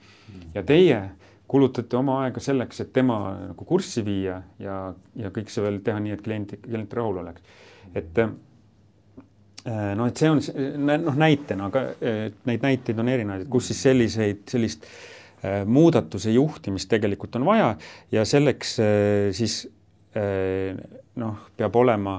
[0.54, 1.00] ja teie
[1.48, 4.78] kulutate oma aega selleks, et tema nagu kurssi viia ja,
[5.16, 7.42] ja kõik see veel teha nii, et klient, klient rahul oleks.
[7.94, 8.22] et,
[9.66, 10.40] noh, et see on
[11.04, 11.84] noh, näitena, aga
[12.48, 14.88] neid näiteid on erinevaid, kus siis selliseid, sellist
[15.68, 17.74] muudatuse juhtimist tegelikult on vaja
[18.12, 18.78] ja selleks
[19.36, 19.60] siis
[21.20, 22.16] noh, peab olema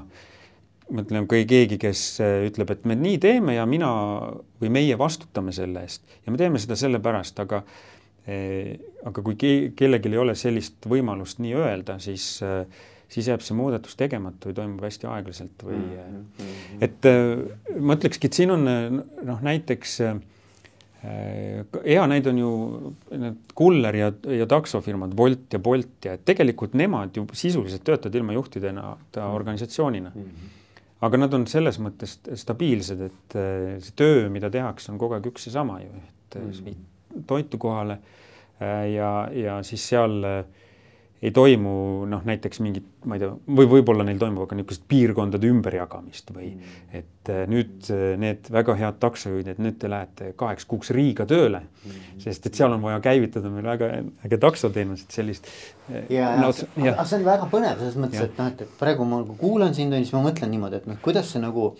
[0.91, 3.89] ma ütlen, kui keegi, kes ütleb, et me nii teeme ja mina
[4.61, 7.63] või meie vastutame selle eest ja me teeme seda sellepärast, aga
[8.25, 9.35] aga kui
[9.77, 12.39] kellelgi ei ole sellist võimalust nii öelda, siis
[13.05, 16.79] siis jääb see muudatus tegemata või toimub hästi aeglaselt või mm -hmm.
[16.87, 19.99] et ma ütlekski, et siin on noh, näiteks
[21.85, 22.51] hea näide on ju
[23.11, 28.33] need kuller ja, ja taksofirmad Wolt ja Bolt ja tegelikult nemad ju sisuliselt töötavad ilma
[28.33, 30.21] juhtidena ta organisatsioonina mm.
[30.21, 30.53] -hmm.
[31.01, 33.39] Aga nad on selles mõttes stabiilsed, et
[33.83, 37.25] see töö, mida tehakse, on kogu aeg üks ja sama ju, et mm -hmm.
[37.27, 37.99] toitu kohale
[38.61, 40.45] Äh, ja, ja siis seal äh,
[41.23, 45.47] ei toimu noh, näiteks mingit, ma ei tea, või võib-olla neil toimub aga niisugust piirkondade
[45.47, 46.73] ümberjagamist või mm.
[46.99, 47.87] et äh, nüüd
[48.21, 52.59] need väga head taksojuhid, et nüüd te lähete kaheks kuuks Riiga tööle mm., sest et
[52.59, 53.91] seal on vaja käivitada meil väga
[54.27, 55.49] äge taksoteenus, et sellist.
[56.11, 59.23] ja no,, aga see on väga põnev selles mõttes, et noh, et, et praegu ma
[59.23, 61.71] nagu kuulan sind, siis ma mõtlen niimoodi, et noh, kuidas see nagu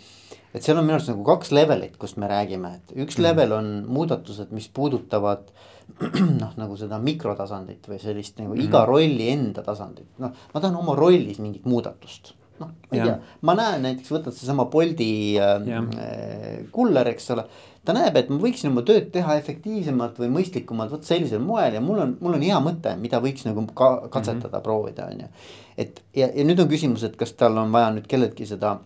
[0.56, 3.28] et seal on minu arust nagu kaks levelit, kust me räägime, et üks mm.
[3.28, 5.72] level on muudatused, mis puudutavad äh,
[6.42, 8.66] noh, nagu seda mikrotasandit või sellist nagu mm -hmm.
[8.68, 12.34] iga rolli enda tasandit, noh, ma tahan oma rollis mingit muudatust.
[12.60, 17.44] noh, ma ei tea, ma näen näiteks, võtad seesama Bolti äh, kuller, eks ole.
[17.84, 21.80] ta näeb, et ma võiksin oma tööd teha efektiivsemalt või mõistlikumalt, vot sellisel moel ja
[21.80, 24.62] mul on, mul on hea mõte, mida võiks nagu ka katsetada mm, -hmm.
[24.62, 25.28] proovida, on ju.
[25.76, 28.78] et ja, ja nüüd on küsimus, et kas tal on vaja nüüd kelleltki seda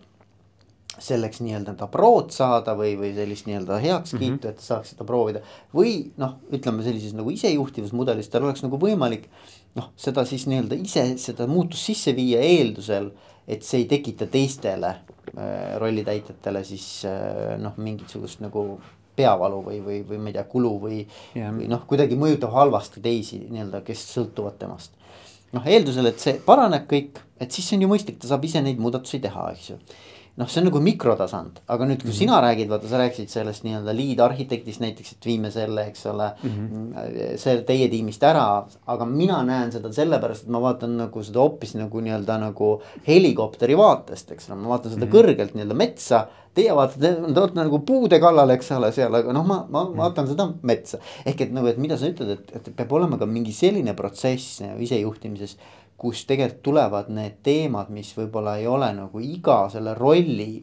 [1.01, 4.53] selleks nii-öelda ta prood saada või, või sellist nii-öelda heakskiitu mm, -hmm.
[4.53, 5.41] et saaks seda proovida.
[5.73, 9.27] või noh, ütleme sellises nagu isejuhtivusmudelis tal oleks nagu võimalik
[9.77, 13.11] noh, seda siis nii-öelda ise seda muutust sisse viia eeldusel,
[13.47, 18.65] et see ei tekita teistele äh, rollitäitjatele siis äh, noh, mingisugust nagu
[19.15, 21.01] peavalu või, või, või ma ei tea, kulu või
[21.35, 24.95] yeah., või noh, kuidagi mõjutab halvasti teisi nii-öelda, kes sõltuvad temast.
[25.51, 28.79] noh, eeldusel, et see paraneb kõik, et siis on ju mõistlik, ta saab ise neid
[28.79, 29.79] muudatusi teha, eks ju
[30.41, 32.17] noh, see on nagu mikrotasand, aga nüüd, kui mm -hmm.
[32.17, 36.31] sina räägid, vaata, sa rääkisid sellest nii-öelda lead arhitektist näiteks, et viime selle, eks ole
[36.43, 37.37] mm, -hmm.
[37.37, 38.65] see teie tiimist ära.
[38.87, 43.77] aga mina näen seda sellepärast, et ma vaatan nagu seda hoopis nagu nii-öelda nagu helikopteri
[43.77, 45.15] vaatest, eks ole, ma vaatan seda mm -hmm.
[45.15, 46.27] kõrgelt nii-öelda metsa.
[46.53, 49.89] Teie vaatate, te olete nagu puude kallal, eks ole, seal, aga noh, ma, ma mm
[49.89, 49.97] -hmm.
[49.97, 50.97] vaatan seda metsa.
[51.25, 54.61] ehk et nagu, et mida sa ütled, et, et peab olema ka mingi selline protsess
[54.79, 55.57] isejuhtimises
[56.01, 60.55] kus tegelikult tulevad need teemad, mis võib-olla ei ole nagu iga selle rolli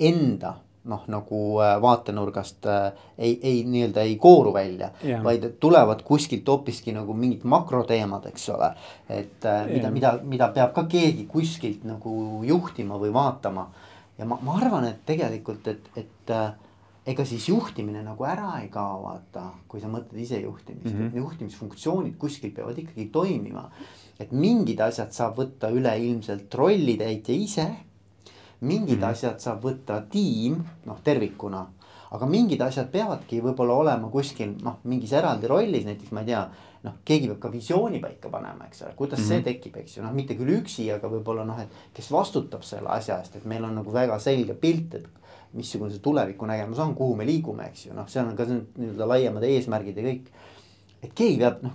[0.00, 0.56] enda
[0.90, 6.48] noh, nagu äh, vaatenurgast äh, ei, ei nii-öelda ei kooru välja yeah., vaid tulevad kuskilt
[6.48, 8.72] hoopiski nagu mingid makroteemad, eks ole.
[9.08, 13.68] et äh, mida yeah., mida, mida peab ka keegi kuskilt nagu juhtima või vaatama.
[14.18, 16.34] ja ma, ma arvan, et tegelikult, et, et
[17.10, 21.16] ega siis juhtimine nagu ära ei kao, vaata, kui sa mõtled isejuhtimist mm, -hmm.
[21.16, 23.70] juhtimisfunktsioonid kuskil peavad ikkagi toimima.
[24.20, 27.68] Et mingid asjad saab võtta üle ilmselt rollitäitja ise.
[28.60, 29.10] mingid mm -hmm.
[29.10, 31.66] asjad saab võtta tiim, noh tervikuna.
[32.10, 36.48] aga mingid asjad peavadki võib-olla olema kuskil noh, mingis eraldi rollis, näiteks ma ei tea
[36.82, 39.28] noh, keegi peab ka visiooni paika panema, eks ole, kuidas mm -hmm.
[39.28, 39.44] see mhm.
[39.44, 43.18] tekib, eks ju, noh, mitte küll üksi, aga võib-olla noh, et kes vastutab selle asja
[43.18, 45.08] eest, et meil on nagu väga selge pilt, et
[45.52, 49.42] missugune see tulevikunägemus on, kuhu me liigume, eks ju, noh, seal on ka nii-öelda laiemad
[49.42, 50.26] eesmärgid ja kõik.
[51.02, 51.72] et keegi peab noh,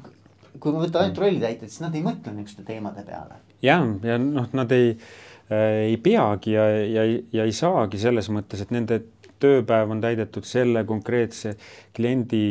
[0.59, 3.41] kui võtan ainult rollitäitjad, siis nad ei mõtle niisuguste teemade peale.
[3.65, 8.63] jah, ja noh, nad ei äh,, ei peagi ja, ja, ja ei saagi selles mõttes,
[8.65, 9.03] et nende
[9.41, 11.55] tööpäev on täidetud selle konkreetse
[11.95, 12.41] kliendi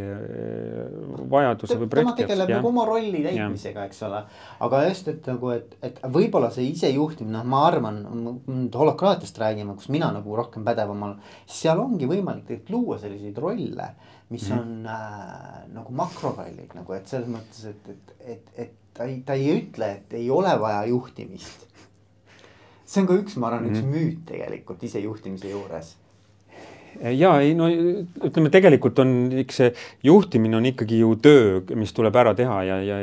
[0.00, 0.86] äh,
[1.30, 4.22] vajaduse või projekti tema tegeleb nagu oma rolli täitmisega, eks ole.
[4.66, 8.00] aga just, et nagu, et, et võib-olla see isejuhtimine, noh, ma arvan,
[8.74, 11.36] holokraatiast räägime, kus mina nagu rohkem pädevam olen.
[11.46, 13.92] seal ongi võimalik tegelikult luua selliseid rolle,
[14.32, 14.60] mis mm -hmm.
[14.60, 19.36] on äh, nagu makrorollid nagu, et selles mõttes, et, et, et, et ta ei, ta
[19.38, 21.68] ei ütle, et ei ole vaja juhtimist
[22.92, 23.78] see on ka üks, ma arvan mm, -hmm.
[23.78, 23.92] üks mhm.
[23.94, 25.96] müüt tegelikult isejuhtimise juures
[27.00, 29.70] ja ei no ütleme, tegelikult on eks see
[30.06, 32.98] juhtimine on ikkagi ju töö, mis tuleb ära teha ja, ja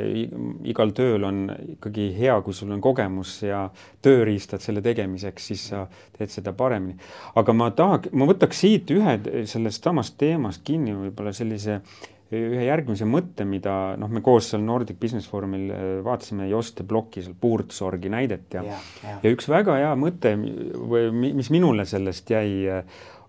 [0.70, 1.42] igal tööl on
[1.76, 3.66] ikkagi hea, kui sul on kogemus ja
[4.06, 5.86] tööriistad selle tegemiseks, siis sa
[6.18, 7.00] teed seda paremini.
[7.40, 9.18] aga ma tahaks, ma võtaks siit ühe
[9.50, 11.82] sellest samast teemast kinni võib-olla sellise
[12.30, 17.24] ühe järgmise mõtte, mida noh, me koos seal Nordic Business Forumil äh, vaatasime Joste Blocki
[17.26, 19.16] seal puurtsorgi näidet ja, ja, ja.
[19.24, 22.52] ja üks väga hea mõte või mis minule sellest jäi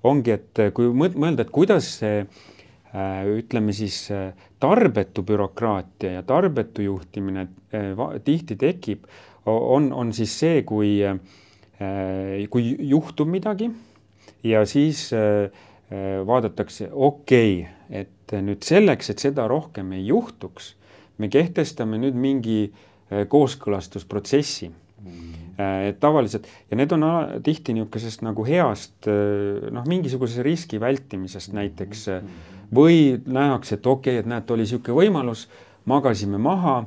[0.07, 6.85] ongi, et kui mõelda, et kuidas see äh, ütleme siis äh, tarbetu bürokraatia ja tarbetu
[6.87, 9.07] juhtimine äh, tihti tekib,
[9.47, 11.01] on, on siis see, kui
[12.53, 13.71] kui juhtub midagi
[14.45, 15.07] ja siis
[16.29, 20.75] vaadatakse, okei okay,, et nüüd selleks, et seda rohkem ei juhtuks,
[21.17, 22.59] me kehtestame nüüd mingi
[23.11, 24.69] kooskõlastusprotsessi.
[24.69, 24.90] Äh,
[25.61, 27.05] et tavaliselt ja need on
[27.45, 32.31] tihti niisugusest nagu heast äh, noh, mingisuguse riski vältimisest näiteks äh,
[32.75, 35.49] või nähakse, et okei okay,, et näed, oli niisugune võimalus,
[35.91, 36.85] magasime maha,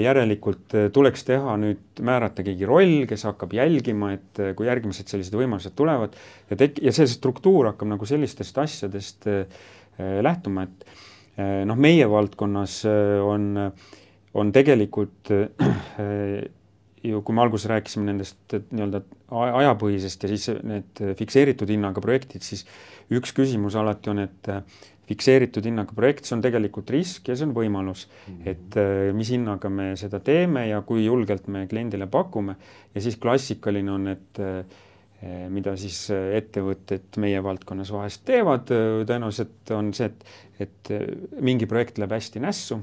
[0.00, 5.74] järelikult tuleks teha nüüd, määrata keegi roll, kes hakkab jälgima, et kui järgmised sellised võimalused
[5.76, 6.14] tulevad
[6.52, 9.26] ja tek-, ja see struktuur hakkab nagu sellistest asjadest
[9.98, 12.78] lähtuma, et noh, meie valdkonnas
[13.26, 13.50] on,
[14.38, 15.34] on tegelikult
[17.02, 22.66] ju kui me alguses rääkisime nendest nii-öelda ajapõhisest ja siis need fikseeritud hinnaga projektid, siis
[23.14, 24.60] üks küsimus alati on, et äh,
[25.10, 28.06] fikseeritud hinnaga projekt, see on tegelikult risk ja see on võimalus.
[28.06, 28.44] -hmm.
[28.52, 32.56] et äh, mis hinnaga me seda teeme ja kui julgelt me kliendile pakume.
[32.94, 34.64] Ja siis klassikaline on, et äh,
[35.48, 38.70] mida siis ettevõtted meie valdkonnas vahest teevad,
[39.04, 40.24] tõenäoliselt on see, et,
[40.64, 40.92] et
[41.44, 42.78] mingi projekt läheb hästi nässu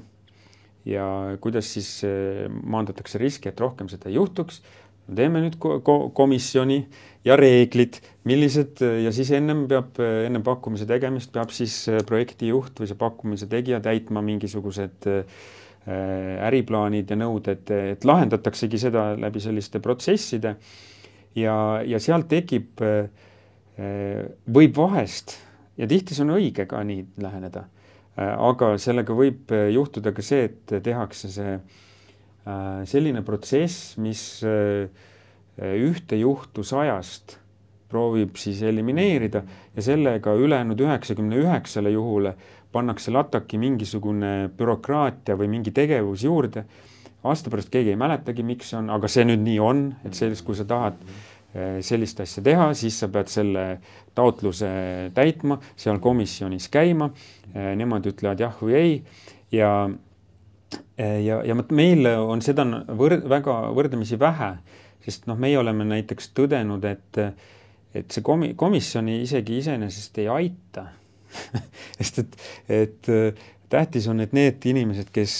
[0.87, 4.61] ja kuidas siis eh, maandatakse riski, et rohkem seda ei juhtuks.
[5.07, 6.81] teeme nüüd ko komisjoni
[7.23, 12.89] ja reeglid, millised ja siis ennem peab, ennem pakkumise tegemist peab siis eh, projektijuht või
[12.89, 15.39] see pakkumise tegija täitma mingisugused eh,
[15.87, 20.57] äriplaanid ja nõuded, et lahendataksegi seda läbi selliste protsesside.
[21.35, 22.81] ja, ja sealt tekib,
[24.51, 25.37] võib vahest
[25.77, 27.76] ja tihti see on õige ka nii läheneda Äh,
[28.17, 34.23] aga sellega võib äh, juhtuda ka see, et tehakse see äh, selline protsess, mis
[35.57, 37.39] ühte juhtu sajast
[37.89, 39.41] proovib siis elimineerida
[39.73, 42.35] ja sellega ülejäänud üheksakümne üheksale juhule
[42.71, 46.67] pannakse lataki mingisugune bürokraatia või mingi tegevus juurde.
[47.23, 50.55] aasta pärast keegi ei mäletagi, miks on, aga see nüüd nii on, et sellist, kui
[50.55, 51.01] sa tahad
[51.81, 53.65] sellist asja teha, siis sa pead selle
[54.13, 54.69] taotluse
[55.17, 58.93] täitma, seal komisjonis käima Äh, nemad ütlevad jah või ei.
[59.53, 64.55] Ja äh, ja, ja meil on seda võr-, väga võrdlemisi vähe,
[65.05, 67.21] sest noh, meie oleme näiteks tõdenud, et
[67.97, 70.89] et see komi-, komisjoni isegi iseenesest ei aita.
[71.97, 72.35] Sest et,
[72.69, 73.09] et
[73.71, 75.33] tähtis on, et need inimesed, kes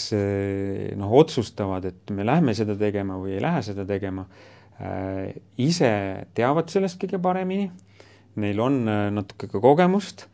[0.98, 4.24] noh, otsustavad, et me lähme seda tegema või ei lähe seda tegema
[4.80, 5.92] äh,, ise
[6.36, 7.70] teavad sellest kõige paremini,
[8.42, 8.82] neil on
[9.14, 10.26] natuke ka kogemust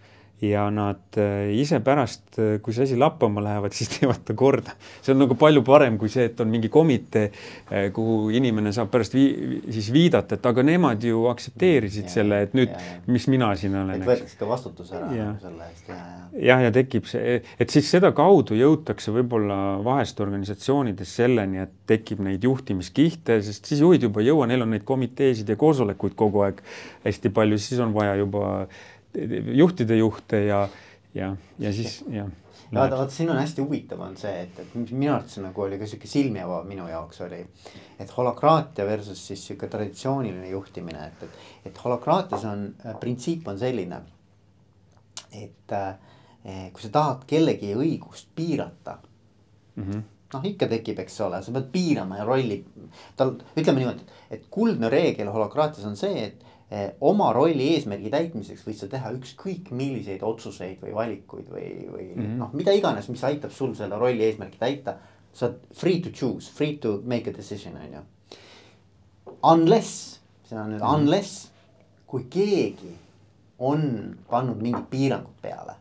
[0.51, 4.75] ja nad äh, ise pärast, äh, kui see asi lappama lähevad, siis teevad ta korda.
[5.03, 7.31] see on nagu palju parem kui see, et on mingi komitee,
[7.71, 12.41] äh, kuhu inimene saab pärast vii-, siis viidata, et aga nemad ju aktsepteerisid ja, selle,
[12.47, 12.73] et nüüd,
[13.11, 14.03] mis mina siin olen.
[14.03, 15.29] et võetakse ka vastutus ära ja.
[15.33, 16.25] nagu selle eest ja, ja.
[16.51, 22.45] jah, ja tekib see, et siis sedakaudu jõutakse võib-olla vahest organisatsioonides selleni, et tekib neid
[22.45, 26.61] juhtimiskihte, sest siis juhid juba ei jõua, neil on neid komiteesid ja koosolekuid kogu aeg
[27.05, 28.67] hästi palju, siis on vaja juba
[29.55, 30.69] juhtide juhte ja,
[31.15, 32.29] ja, ja siis jah.
[32.75, 35.89] vaata, vaata siin on hästi huvitav on see, et, et minu arvates nagu oli ka
[35.91, 37.43] sihuke silmi avav minu jaoks oli.
[37.99, 42.67] et holokraatia versus siis sihuke traditsiooniline juhtimine, et, et, et holokraatias on,
[43.01, 44.01] printsiip on selline.
[45.35, 48.99] et eh, kui sa tahad kellegi õigust piirata
[49.77, 49.85] mm.
[49.85, 50.03] -hmm
[50.35, 52.59] noh, ikka tekib, eks ole, sa pead piirama ja rolli,
[53.19, 56.44] tal, ütleme niimoodi, et kuldne reegel holokraatias on see, et
[57.01, 62.23] oma rolli eesmärgi täitmiseks võid sa teha ükskõik milliseid otsuseid või valikuid või, või mm
[62.23, 62.39] -hmm.
[62.41, 64.97] noh, mida iganes, mis aitab sul selle rolli eesmärki täita.
[65.35, 68.01] sa oled free to choose, free to make a decision on ju.
[69.43, 70.95] Unless, see on nüüd mm -hmm.
[70.95, 71.51] unless,
[72.07, 72.95] kui keegi
[73.59, 75.75] on pannud mingid piirangud peale.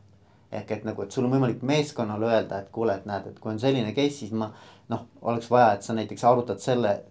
[0.52, 3.52] ehk et nagu, et sul on võimalik meeskonnale öelda, et kuule, et näed, et kui
[3.52, 4.52] on selline case, siis ma
[4.90, 7.04] noh, oleks vaja, et sa näiteks arutad selle,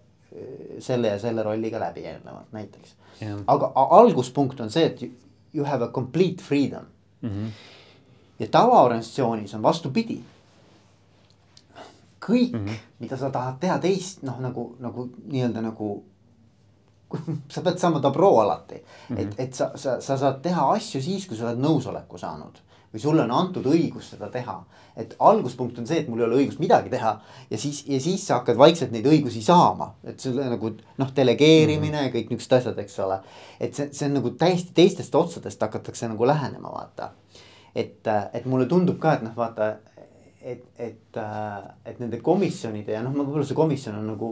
[0.79, 2.95] selle ja selle rolliga läbi eelnevalt näiteks
[3.47, 5.01] aga alguspunkt on see, et
[5.53, 6.85] you have a complete freedom
[7.21, 7.29] mm.
[7.29, 7.49] -hmm.
[8.39, 10.23] ja tavaorganisatsioonis on vastupidi.
[12.25, 12.75] kõik mm, -hmm.
[12.99, 16.03] mida sa tahad teha teist, noh nagu, nagu nii-öelda nagu
[17.53, 19.21] sa pead saama dabroo alati mm, -hmm.
[19.21, 22.61] et, et sa, sa, sa saad teha asju siis, kui sa oled nõusoleku saanud
[22.93, 24.63] või sulle on antud õigus seda teha.
[24.95, 27.15] et alguspunkt on see, et mul ei ole õigust midagi teha
[27.49, 31.97] ja siis, ja siis sa hakkad vaikselt neid õigusi saama, et selle nagu noh, delegeerimine
[31.97, 32.13] mm -hmm.
[32.13, 33.19] kõik niuksed asjad, eks ole.
[33.59, 37.11] et see, see on nagu täiesti teistest otsadest hakatakse nagu lähenema, vaata.
[37.75, 39.75] et, et mulle tundub ka, et noh, vaata
[40.43, 41.17] et, et,
[41.85, 44.29] et nende komisjonide ja noh, võib-olla see komisjon on nagu,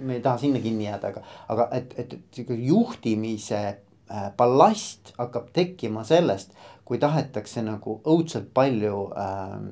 [0.00, 5.50] me ei taha sinna kinni jääda, aga, aga et, et, et juhtimise äh, ballast hakkab
[5.56, 6.54] tekkima sellest,
[6.88, 9.68] kui tahetakse nagu õudselt palju ähm,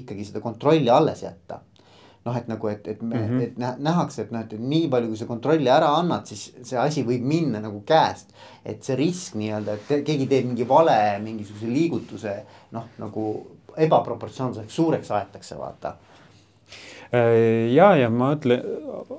[0.00, 1.64] ikkagi seda kontrolli alles jätta.
[2.20, 3.42] noh, et nagu, et, et me mm, -hmm.
[3.42, 7.02] et nähakse, et noh, et nii palju, kui sa kontrolli ära annad, siis see asi
[7.02, 8.34] võib minna nagu käest.
[8.64, 12.34] et see risk nii-öelda, et keegi teeb mingi vale mingisuguse liigutuse
[12.72, 13.24] noh, nagu
[13.76, 15.96] ebaproportsionaalselt suureks aetakse, vaata
[17.12, 18.62] ja, ja ma ütlen,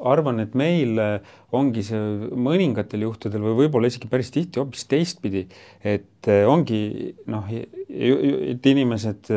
[0.07, 5.45] arvan, et meil äh, ongi see mõningatel juhtudel või võib-olla isegi päris tihti hoopis teistpidi,
[5.83, 9.31] et äh, ongi noh, et inimesed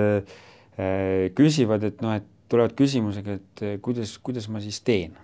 [1.38, 5.14] küsivad, et noh, et tulevad küsimusega, et kuidas, kuidas ma siis teen.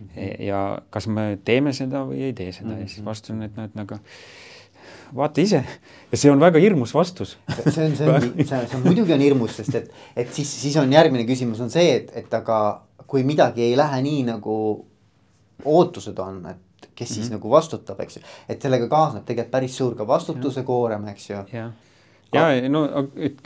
[0.00, 0.42] -hmm.
[0.42, 2.80] ja kas me teeme seda või ei tee seda mm -hmm.
[2.80, 3.06] ja siis mhm.
[3.06, 3.98] vastus on, et noh, et nagu
[5.16, 5.64] vaata ise
[6.12, 7.36] ja see on väga hirmus vastus.
[7.66, 10.92] see on, see on, see on muidugi on hirmus, sest et, et siis, siis on
[10.92, 12.60] järgmine küsimus on see, et, et aga
[13.10, 14.56] kui midagi ei lähe nii nagu
[15.66, 17.38] ootused on, et kes siis mm -hmm.
[17.38, 18.22] nagu vastutab, eks ju.
[18.48, 21.44] et sellega kaasneb tegelikult päris suur ka vastutuse koorem, eks ju.
[21.52, 21.70] ja,
[22.34, 22.84] ja no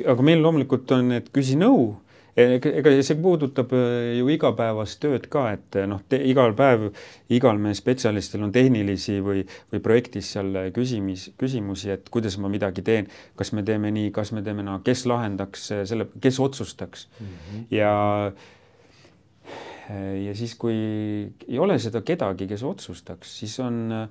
[0.06, 1.94] aga meil loomulikult on, et küsi nõu
[2.36, 6.88] ega see puudutab äh, ju igapäevast tööd ka, et äh, noh, igal päev
[7.34, 12.82] igal meie spetsialistil on tehnilisi või, või projektis seal küsimis, küsimusi, et kuidas ma midagi
[12.86, 17.08] teen, kas me teeme nii, kas me teeme naa no,, kes lahendaks selle, kes otsustaks
[17.20, 17.64] mm -hmm.
[17.74, 17.94] ja
[20.24, 20.74] ja siis, kui
[21.48, 24.08] ei ole seda kedagi, kes otsustaks, siis on,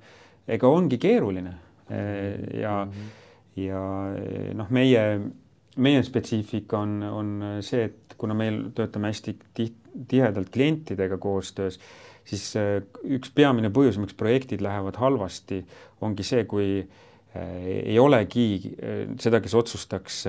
[0.47, 1.53] ega ongi keeruline
[2.61, 3.63] ja mm, -hmm.
[3.63, 3.79] ja
[4.53, 5.19] noh, meie
[5.81, 7.29] meie spetsiifika on, on
[7.65, 9.75] see, et kuna meil töötame hästi tiht,
[10.07, 11.79] tihedalt klientidega koostöös,
[12.27, 15.63] siis äh, üks peamine põhjus, miks projektid lähevad halvasti,
[16.03, 20.23] ongi see, kui äh, ei olegi äh, seda, kes otsustaks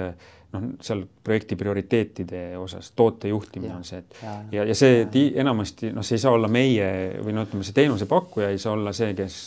[0.54, 5.00] noh, seal projekti prioriteetide osas, toote juhtimine ja, on see, et ja, ja, ja see
[5.02, 5.24] ja.
[5.46, 6.87] enamasti noh, see ei saa olla meie
[7.24, 9.42] või no ütleme, see teenusepakkuja ei saa olla see, kes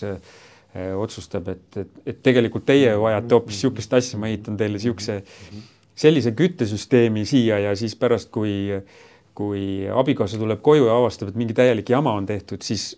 [0.77, 5.55] otsustab, et, et, et tegelikult teie vajate hoopis niisugust asja, ma ehitan teile niisuguse mm
[5.55, 8.69] -hmm sellise küttesüsteemi siia ja siis pärast, kui,
[9.37, 12.91] kui abikaasa tuleb koju ja avastab, et mingi täielik jama on tehtud, siis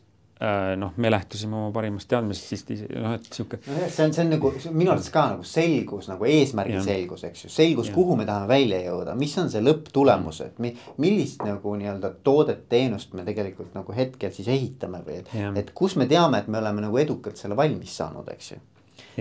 [0.43, 3.61] äh, noh, me lähtusime oma parimast teadmisest, siis noh, et sihuke.
[3.69, 6.83] nojah, see on, see on nagu minu arvates ka nagu selgus nagu eesmärgi ja.
[6.89, 10.75] selgus, eks ju, selgus, kuhu me tahame välja jõuda, mis on see lõpptulemus, et mi,
[10.99, 15.95] millist nagu nii-öelda toodet, teenust me tegelikult nagu hetkel siis ehitame või et, et kus
[15.99, 18.65] me teame, et me oleme nagu edukalt selle valmis saanud, eks ju.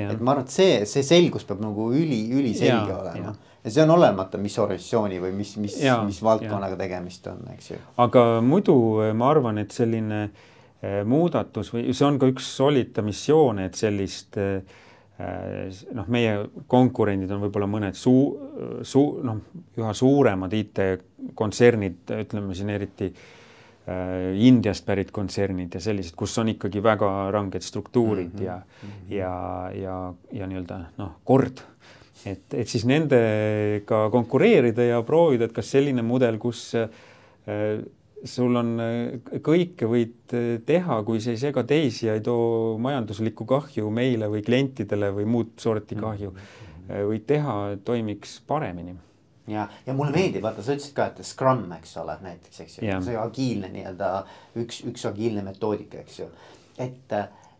[0.02, 3.30] et ma arvan, et see, see selgus peab nagu üli, üliselge olema.
[3.30, 6.80] ja see on olemata, mis organisatsiooni või mis, mis, mis valdkonnaga ja.
[6.80, 7.78] tegemist on, eks ju.
[8.04, 13.02] aga muidu eh, ma arvan, et selline eh, muudatus või see on ka üks Solita
[13.06, 14.76] missioon, et sellist eh,
[15.18, 16.36] noh, meie
[16.70, 19.42] konkurendid on võib-olla mõned suu-, suu-, noh,
[19.80, 23.12] üha suuremad IT-kontsernid, ütleme siin eriti
[23.88, 28.44] Indiast pärit kontsernid ja sellised, kus on ikkagi väga ranged struktuurid mm -hmm.
[28.44, 29.14] ja mm, -hmm.
[29.16, 29.94] ja, ja,
[30.32, 31.62] ja nii-öelda noh, kord
[32.26, 36.88] et, et siis nendega konkureerida ja proovida, et kas selline mudel, kus äh,
[38.26, 42.78] sul on äh, kõike võid äh, teha, kui see ei sega teisi ja ei too
[42.82, 46.06] majanduslikku kahju meile või klientidele või muud sorti mm.
[46.06, 46.32] kahju,
[46.88, 47.54] võid teha,
[47.84, 48.96] toimiks paremini
[49.52, 52.98] ja, ja mulle meeldib, vaata, sa ütlesid ka, et Scrum, eks ole, näiteks, eks ju,
[53.04, 54.10] see agiilne nii-öelda
[54.62, 56.28] üks, üks agiilne metoodika, eks ju.
[56.80, 57.14] et,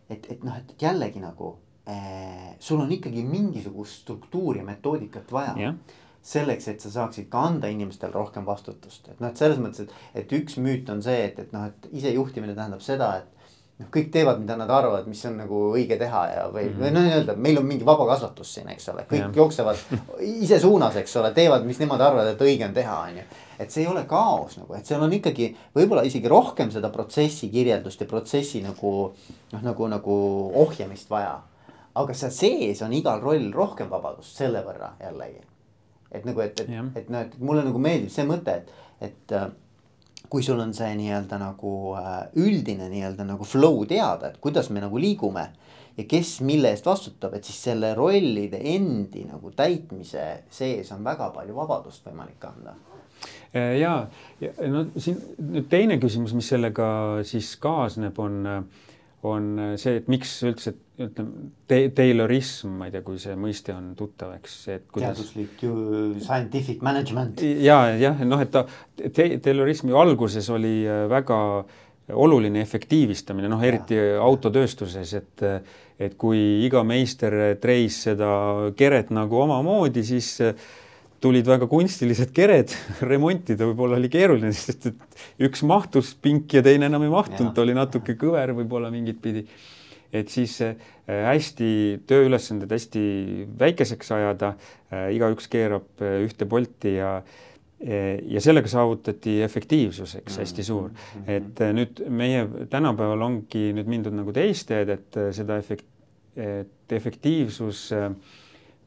[0.09, 1.55] et, et noh, et jällegi nagu
[2.59, 5.75] sul on ikkagi mingisugust struktuuri, metoodikat vaja yeah.
[6.21, 10.23] selleks, et sa saaksid ka anda inimestele rohkem vastutust, et noh, et selles mõttes, et,
[10.23, 13.39] et üks müüt on see, et, et noh, et isejuhtimine tähendab seda, et
[13.79, 16.83] noh, kõik teevad, mida nad arvavad, mis on nagu õige teha ja, või mm, -hmm.
[16.83, 19.35] või noh, nii-öelda meil on mingi vaba kasvatus siin, eks ole, kõik yeah.
[19.35, 19.83] jooksevad
[20.45, 23.27] ise suunas, eks ole, teevad, mis nemad arvavad, et õige on teha, on ju.
[23.59, 27.49] et see ei ole kaos nagu, et seal on ikkagi võib-olla isegi rohkem seda protsessi
[27.49, 28.91] kirjeldust ja protsessi nagu
[29.53, 30.17] noh, nagu, nagu
[30.67, 31.39] ohjamist vaja
[31.99, 35.41] aga seal sees on igal roll rohkem vabadust selle võrra jällegi.
[36.11, 38.71] et nagu, et, et, et noh, et mulle nagu meeldib see mõte, et,
[39.05, 39.49] et äh,
[40.29, 44.81] kui sul on see nii-öelda nagu äh, üldine nii-öelda nagu flow teada, et kuidas me
[44.83, 45.45] nagu liigume
[45.97, 51.31] ja kes mille eest vastutab, et siis selle rollide endi nagu täitmise sees on väga
[51.35, 52.75] palju vabadust võimalik anda.
[53.53, 53.93] Äh, ja,
[54.41, 55.17] ja no siin
[55.51, 56.89] nüüd teine küsimus, mis sellega
[57.27, 58.45] siis kaasneb, on,
[59.27, 63.91] on see, et miks üldse ütleme te, Taylorism, ma ei tea, kui see mõiste on
[63.99, 65.17] tuttav, eks, et kuidas.
[65.17, 65.73] teaduslik ju
[66.19, 67.43] scientific management.
[67.63, 68.65] ja, jah, noh, et ta
[68.95, 71.39] te, Taylorismi alguses oli äh, väga
[72.09, 74.17] oluline efektiivistamine, noh, eriti ja.
[74.25, 75.47] autotööstuses, et
[75.99, 78.29] et kui iga meister treis seda
[78.79, 80.69] keret nagu omamoodi, siis äh,
[81.23, 82.71] tulid väga kunstilised kered,
[83.11, 87.75] remontida võib-olla oli keeruline, sest et üks mahtus pink ja teine enam ei mahtunud, oli
[87.77, 89.45] natuke kõver võib-olla mingit pidi.
[90.09, 93.01] Et siis äh, hästi tööülesanded hästi
[93.59, 94.55] väikeseks ajada,
[94.89, 97.19] äh, igaüks keerab äh, ühte polti ja
[97.79, 100.89] ja sellega saavutati efektiivsus, eks, hästi suur.
[101.31, 105.87] et nüüd meie tänapäeval ongi nüüd mindud nagu teist teed, et seda efekt-,
[106.35, 107.85] et efektiivsus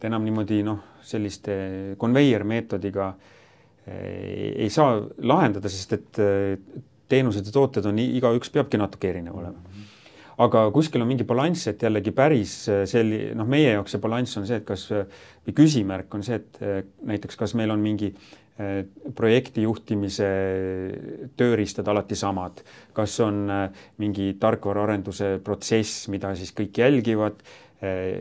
[0.08, 3.12] enam niimoodi noh, selliste konveier meetodiga
[3.82, 6.18] ei saa lahendada, sest et
[7.10, 9.72] teenused ja tooted on, igaüks peabki natuke erinev olema.
[10.42, 14.38] Aga kuskil on mingi balanss, et jällegi päris äh, selli-, noh, meie jaoks see balanss
[14.40, 18.14] on see, et kas või küsimärk on see, et näiteks kas meil on mingi
[19.16, 20.26] projekti juhtimise
[21.40, 22.60] tööriistad alati samad,
[22.94, 23.46] kas on
[23.98, 27.40] mingi tarkvaraarenduse protsess, mida siis kõik jälgivad,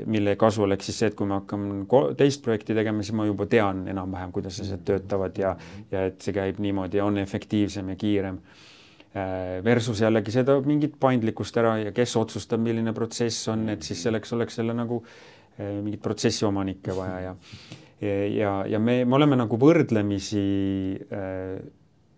[0.09, 1.85] mille kasu oleks siis see, et kui ma hakkan
[2.17, 5.51] teist projekti tegema, siis ma juba tean enam-vähem, kuidas asjad töötavad ja,
[5.91, 8.39] ja et see käib niimoodi ja on efektiivsem ja kiirem.
[9.11, 14.01] Äh, versus jällegi seda mingit paindlikkust ära ja kes otsustab, milline protsess on, et siis
[14.07, 17.35] selleks oleks jälle nagu äh, mingit protsessi omanikke vaja ja
[18.01, 20.41] ja, ja me, me oleme nagu võrdlemisi
[21.13, 21.59] äh,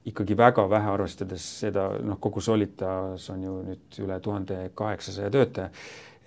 [0.07, 5.71] ikkagi väga vähe, arvestades seda, noh, kogu Solitas on ju nüüd üle tuhande kaheksasaja töötaja,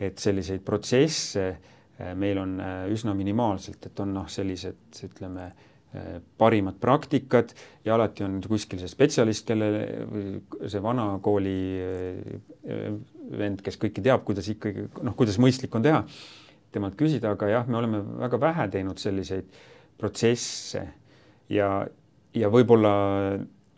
[0.00, 6.18] et selliseid protsesse äh, meil on äh, üsna minimaalselt, et on noh, sellised ütleme äh,
[6.38, 7.54] parimad praktikad
[7.86, 9.70] ja alati on kuskil see spetsialist, kelle,
[10.66, 11.56] see vana kooli
[12.66, 16.02] vend, kes kõike teab, kuidas ikkagi noh, kuidas mõistlik on teha,
[16.74, 19.48] temalt küsida, aga jah, me oleme väga vähe teinud selliseid
[19.96, 20.82] protsesse
[21.48, 21.70] ja,
[22.36, 22.92] ja võib-olla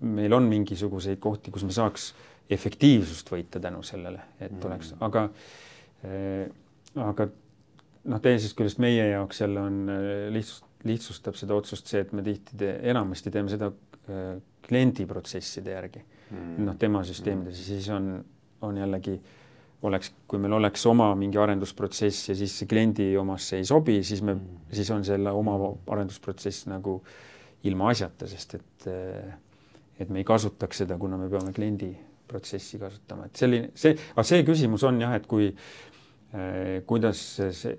[0.02, 2.10] meil on mingisuguseid kohti, kus me saaks
[2.50, 4.66] efektiivsust võita tänu sellele, et mm.
[4.66, 5.56] oleks, aga äh,
[6.98, 7.28] aga
[8.04, 12.22] noh, teisest küljest meie jaoks jälle on eh, lihtsalt lihtsustab seda otsust see, et me
[12.26, 16.04] tihti te, enamasti teeme seda äh, kliendi protsesside järgi.
[16.28, 16.64] Mm..
[16.66, 18.10] noh, tema süsteemides ja siis on,
[18.60, 19.14] on jällegi
[19.88, 24.20] oleks, kui meil oleks oma mingi arendusprotsess ja siis see kliendi omasse ei sobi, siis
[24.20, 25.56] me mm., siis on selle oma
[25.94, 26.98] arendusprotsess nagu
[27.64, 29.32] ilma asjata, sest et äh,
[29.98, 31.88] et me ei kasutaks seda, kuna me peame kliendi
[32.28, 37.76] protsessi kasutama, et selline, see, aga see küsimus on jah, et kui äh, kuidas see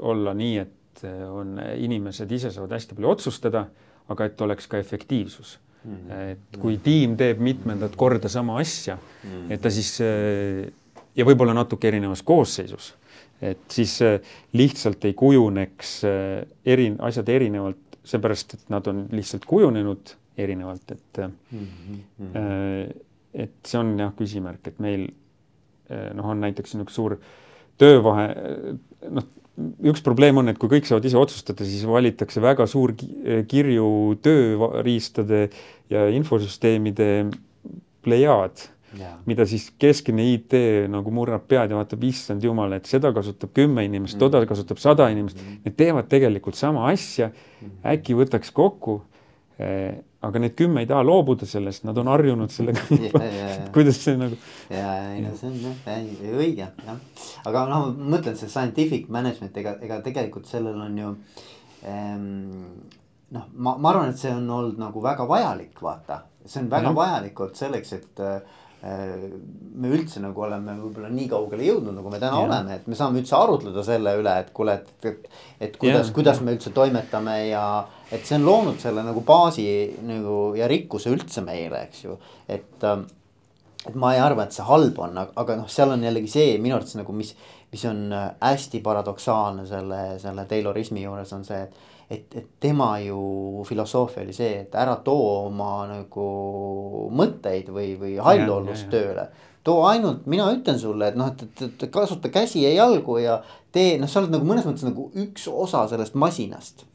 [0.00, 3.64] olla nii, et eh, on, inimesed ise saavad hästi palju otsustada,
[4.10, 5.96] aga et oleks ka efektiivsus mm.
[5.96, 6.22] -hmm.
[6.32, 9.52] et kui tiim teeb mitmendat korda sama asja mm, -hmm.
[9.52, 10.72] et ta siis eh,
[11.16, 12.94] ja võib-olla natuke erinevas koosseisus,
[13.42, 14.20] et siis eh,
[14.52, 16.00] lihtsalt ei kujuneks
[16.64, 21.66] eri, asjad erinevalt, seepärast et nad on lihtsalt kujunenud erinevalt, et mm
[22.20, 22.92] -hmm.
[23.34, 25.08] Et see on jah küsimärk, et meil
[25.90, 27.16] noh, on näiteks niisugune suur
[27.80, 28.26] töövahe,
[29.10, 29.26] noh,
[29.90, 33.88] üks probleem on, et kui kõik saavad ise otsustada, siis valitakse väga suur kirju
[34.24, 35.48] tööriistade
[35.92, 37.08] ja infosüsteemide
[38.04, 38.62] plejaad,
[39.28, 40.56] mida siis keskne IT
[40.90, 44.32] nagu murrab pead ja vaatab, issand jumal, et seda kasutab kümme inimest mm, -hmm.
[44.32, 45.60] toda kasutab sada inimest mm, -hmm.
[45.64, 47.92] need teevad tegelikult sama asja mm, -hmm.
[47.92, 49.02] äkki võtaks kokku
[49.58, 52.82] eh, aga need kümme ei taha loobuda sellest, nad on harjunud sellega
[53.74, 54.36] kuidas see nagu.
[54.68, 56.00] ja, ei no see on jah,
[56.36, 56.98] õige jah,
[57.48, 61.12] aga noh, ma mõtlen see scientific management, ega, ega tegelikult sellel on ju
[61.88, 62.82] ähm,.
[63.32, 66.92] noh, ma, ma arvan, et see on olnud nagu väga vajalik, vaata, see on väga
[66.92, 66.96] ja.
[67.00, 72.20] vajalik olnud selleks, et äh, me üldse nagu oleme võib-olla nii kaugele jõudnud, nagu me
[72.20, 72.44] täna ja.
[72.46, 75.26] oleme, et me saame üldse arutleda selle üle, et kuule, et, et,
[75.68, 77.64] et kuidas, kuidas me üldse toimetame ja.
[78.08, 79.66] et see on loonud selle nagu baasi
[80.08, 82.16] nagu ja rikkuse üldse meile, eks ju,
[82.48, 82.86] et.
[82.86, 86.76] et ma ei arva, et see halb on, aga noh, seal on jällegi see minu
[86.76, 87.30] arvates nagu, mis,
[87.72, 93.64] mis on hästi paradoksaalne selle, selle Taylorismi juures on see, et et, et tema ju
[93.68, 96.26] filosoofia oli see, et ära too oma nagu
[97.16, 99.28] mõtteid või, või hallollust tööle.
[99.64, 103.42] too ainult, mina ütlen sulle, et noh, et, et, et kasuta käsi ja jalgu ja
[103.72, 106.86] tee, noh, sa oled nagu mõnes mõttes nagu üks osa sellest masinast.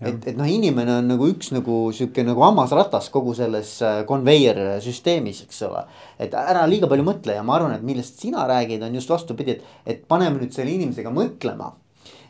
[0.00, 3.76] et, et noh, inimene on nagu üks nagu sihuke nagu hammasratas kogu selles
[4.08, 5.84] konveier äh, süsteemis, eks ole.
[6.18, 9.58] et ära liiga palju mõtle ja ma arvan, et millest sina räägid, on just vastupidi,
[9.58, 11.70] et, et paneme nüüd selle inimesega mõtlema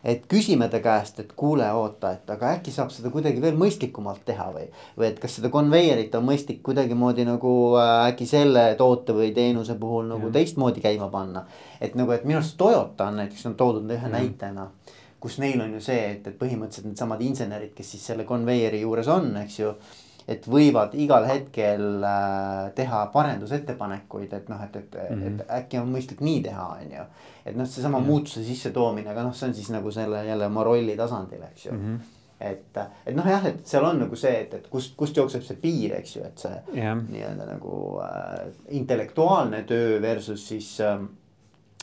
[0.04, 4.22] et küsime ta käest, et kuule, oota, et aga äkki saab seda kuidagi veel mõistlikumalt
[4.26, 4.68] teha või.
[4.98, 9.76] või et kas seda konveierit on mõistlik kuidagimoodi nagu äh, äkki selle toote või teenuse
[9.80, 10.36] puhul nagu ja.
[10.38, 11.44] teistmoodi käima panna.
[11.80, 14.14] et nagu, et minu arust Toyota on näiteks on toodud ühe ja.
[14.16, 14.70] näitena
[15.20, 19.08] kus neil on ju see, et, et põhimõtteliselt needsamad insenerid, kes siis selle konveieri juures
[19.12, 19.74] on, eks ju
[20.30, 25.26] et võivad igal hetkel äh, teha parendusettepanekuid, et noh, et, et mm, -hmm.
[25.26, 25.50] et mhm.
[25.58, 27.04] äkki on mõistlik nii teha, on ju.
[27.44, 28.06] et noh, seesama mm -hmm.
[28.06, 31.72] muutuse sissetoomine, aga noh, see on siis nagu selle jälle oma rolli tasandil, eks ju
[31.72, 31.84] mm.
[31.84, 35.42] -hmm et, et noh, jah, et seal on nagu see, et, et kust, kust jookseb
[35.44, 36.96] see piir, eks ju, et see yeah.
[36.96, 41.02] nii-öelda nagu äh, intellektuaalne töö versus siis äh,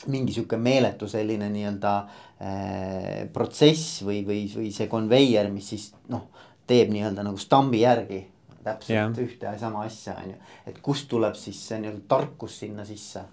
[0.06, 1.94] mingi sihuke meeletu selline nii-öelda
[2.42, 6.26] äh, protsess või, või, või see konveier, mis siis noh
[6.68, 8.20] teeb nii-öelda nagu stambi järgi
[8.68, 9.18] täpselt Jah.
[9.24, 10.38] ühte ja sama asja, on ju.
[10.70, 13.26] et kust tuleb siis see nii-öelda tarkus sinna sisse?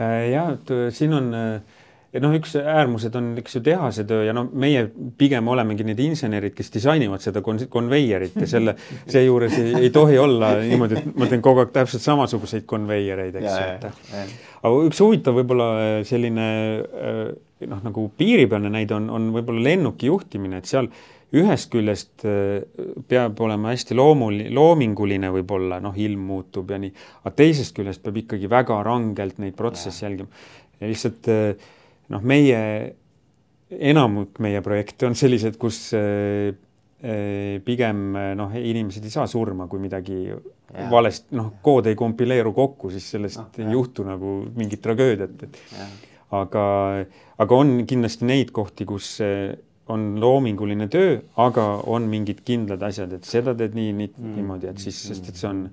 [0.00, 1.80] Äh, ja et äh, siin on äh,
[2.14, 4.84] ja noh, üks äärmused on, eks ju, tehase töö ja no meie
[5.18, 8.76] pigem olemegi need insenerid, kes disainivad seda kon-, konveierit ja selle,
[9.14, 13.50] seejuures ei, ei tohi olla niimoodi, et ma teen kogu aeg täpselt samasuguseid konveiereid, eks
[13.50, 13.88] ju, et
[14.64, 16.46] aga üks huvitav võib-olla äh, selline
[16.84, 17.24] äh,
[17.70, 20.90] noh, nagu piiripealne näide on, on võib-olla lennuki juhtimine, et seal
[21.34, 22.64] ühest küljest äh,
[23.10, 28.20] peab olema hästi loomul-, loominguline võib-olla, noh, ilm muutub ja nii, aga teisest küljest peab
[28.24, 30.30] ikkagi väga rangelt neid protsesse jälgima.
[30.80, 31.30] ja lihtsalt
[32.12, 32.60] noh, meie,
[33.74, 36.54] enamik meie projekte on sellised, kus äh,
[37.04, 40.88] äh, pigem noh, inimesed ei saa surma, kui midagi Jaa.
[40.92, 45.62] valest, noh, kood ei kompileeru kokku, siis sellest Noh, ei juhtu nagu mingit tragöödiat, et
[45.74, 45.94] jah,
[46.40, 46.66] aga,
[47.40, 49.16] aga on kindlasti neid kohti, kus
[49.92, 54.34] on loominguline töö, aga on mingid kindlad asjad, et seda teed nii, nii mm.
[54.38, 55.64] niimoodi, et siis, sest et see on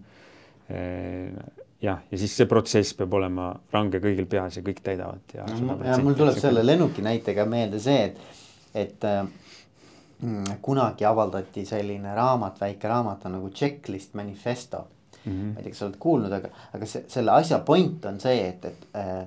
[0.69, 1.31] eh,
[1.81, 5.47] jah, ja siis see protsess peab olema range kõigil peas ja kõik täidavad ja.
[5.63, 8.41] No, ja mul tuleb selle lennuki näitega meelde see, et,
[8.83, 9.23] et äh,
[10.61, 14.85] kunagi avaldati selline raamat, väike raamat on nagu Checklist Manifesto
[15.25, 15.31] mm.
[15.31, 15.53] -hmm.
[15.53, 18.47] ma ei tea, kas sa oled kuulnud, aga, aga see, selle asja point on see,
[18.47, 19.25] et, et äh,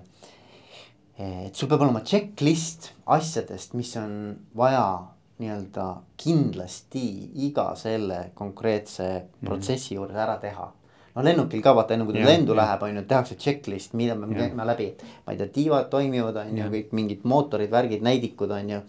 [1.19, 4.15] et sul peab olema checklist asjadest, mis on
[4.59, 4.87] vaja
[5.43, 5.89] nii-öelda
[6.19, 7.05] kindlasti
[7.49, 9.09] iga selle konkreetse
[9.43, 10.71] protsessi juures ära teha.
[11.15, 12.61] no lennukil ka vaata, enne kui ta lendu jah.
[12.61, 16.41] läheb, on ju, tehakse checklist, mida me käime läbi, et ma ei tea, tiivad toimivad,
[16.43, 18.81] on ju, kõik mingid mootorid, värgid, näidikud on ju.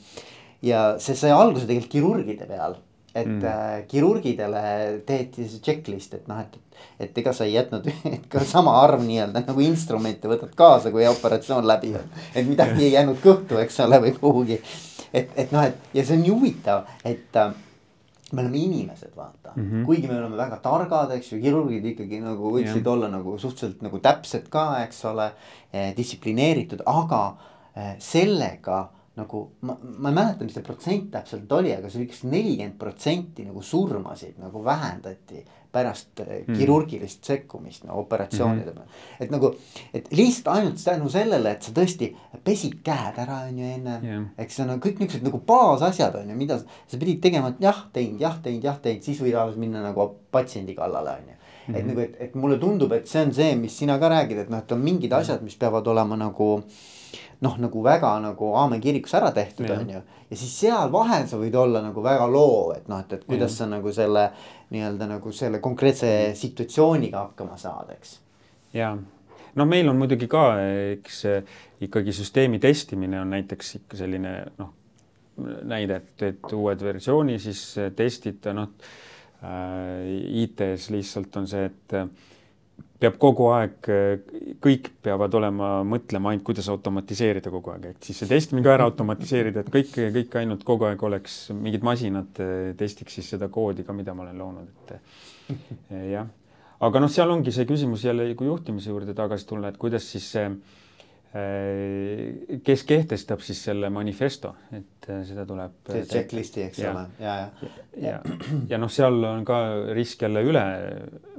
[0.65, 2.79] ja see sai alguse tegelikult kirurgide peal
[3.15, 3.43] et mm.
[3.47, 4.61] äh, kirurgidele
[5.07, 9.05] tehti see checklist, et noh, et, et ega sa ei jätnud et ka sama arv
[9.05, 12.09] nii-öelda nagu instrumente võtad kaasa, kui operatsioon läbi on.
[12.35, 14.59] et midagi ei jäänud kõhtu, eks ole, või kuhugi.
[15.13, 17.55] et, et noh, et ja see on nii huvitav, et äh,
[18.35, 19.69] me oleme inimesed, vaata mm.
[19.71, 19.85] -hmm.
[19.85, 22.93] kuigi me oleme väga targad, eks ju, kirurgid ikkagi nagu võiksid Jah.
[22.93, 25.31] olla nagu suhteliselt nagu täpsed ka, eks ole
[25.73, 25.93] eh,.
[25.97, 27.37] distsiplineeritud, aga
[27.75, 32.07] eh, sellega nagu ma, ma ei mäleta, mis see protsent täpselt oli, aga see oli
[32.09, 35.43] üks nelikümmend protsenti nagu surmasid nagu vähendati
[35.75, 36.07] pärast
[36.47, 36.55] Mm.
[36.55, 38.85] kirurgilist sekkumist no, operatsioonide peal.
[39.19, 39.49] et nagu,
[39.93, 42.07] et lihtsalt ainult tänu sellele, et sa tõesti
[42.43, 44.21] pesid käed ära, on ju enne Jah.
[44.37, 47.59] eks see on kõik niuksed nagu baasasjad on ju, mida sa, sa pidid tegema, et
[47.59, 51.35] jah, teinud, jah, teinud, jah, teinud, siis võid alles minna nagu patsiendi kallale on ju.
[51.67, 51.87] et Mhm.
[51.89, 54.59] nagu, et, et mulle tundub, et see on see, mis sina ka räägid, et noh,
[54.63, 56.63] et on mingid asjad, mis peavad olema nagu.
[57.43, 61.39] Noh, nagu väga nagu Aame kirikus ära tehtud, on ju, ja siis seal vahel sa
[61.41, 64.29] võid olla nagu väga loov, et noh, et, et kuidas sa nagu selle.
[64.65, 68.15] nii-öelda nagu selle konkreetse situatsiooniga hakkama saad, eks.
[68.73, 70.45] ja noh, meil on muidugi ka,
[70.95, 71.21] eks
[71.85, 74.71] ikkagi süsteemi testimine on näiteks ikka selline noh,
[75.69, 77.61] näide, et, et uued versiooni siis
[77.95, 78.73] testida, noh
[79.43, 81.97] äh, IT-s lihtsalt on see, et
[82.99, 83.89] peab kogu aeg,
[84.63, 88.87] kõik peavad olema, mõtlema ainult, kuidas automatiseerida kogu aeg, et siis see testimine ka ära
[88.87, 93.83] automatiseerida, et kõik, kõik ainult kogu aeg oleks mingid masinad eh, testiks siis seda koodi
[93.87, 94.95] ka, mida ma olen loonud, et
[95.91, 96.31] eh, jah.
[96.85, 100.27] Aga noh, seal ongi see küsimus jälle, kui juhtimise juurde tagasi tulla, et kuidas siis
[100.31, 100.84] see, eh,
[102.63, 105.73] kes kehtestab siis selle manifesto, et eh, seda tuleb.
[105.89, 106.93] see checklist'i, eks Ja.
[106.93, 107.71] ole, ja, ja.
[108.05, 108.37] ja,
[108.69, 109.59] ja noh, seal on ka
[109.97, 110.63] risk jälle üle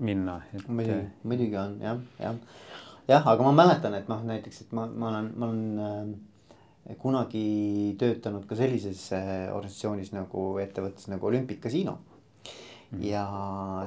[0.05, 0.67] minna, et.
[0.69, 2.37] muidugi, muidugi on jah, jah.
[3.09, 5.81] jah, aga ma mäletan, et noh, näiteks, et ma, ma olen, ma olen
[6.93, 7.47] äh, kunagi
[7.99, 11.99] töötanud ka sellises äh, organisatsioonis nagu ettevõttes nagu Olympic Casino
[12.93, 13.01] mm..
[13.07, 13.25] ja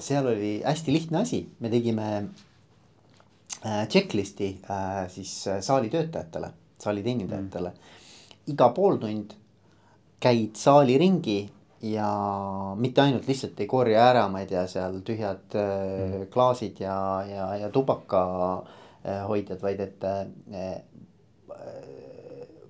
[0.01, 2.47] seal oli hästi lihtne asi, me tegime äh,
[3.63, 8.51] checklist'i äh, siis äh, saali töötajatele, saali teenindajatele mm..
[8.53, 9.33] iga pooltund
[10.19, 11.41] käid saali ringi
[11.81, 12.07] ja
[12.75, 16.95] mitte ainult lihtsalt ei korja ära, ma ei tea, seal tühjad äh, klaasid ja,
[17.27, 18.23] ja, ja tubaka
[19.03, 20.81] äh, hoidjad, vaid et äh,.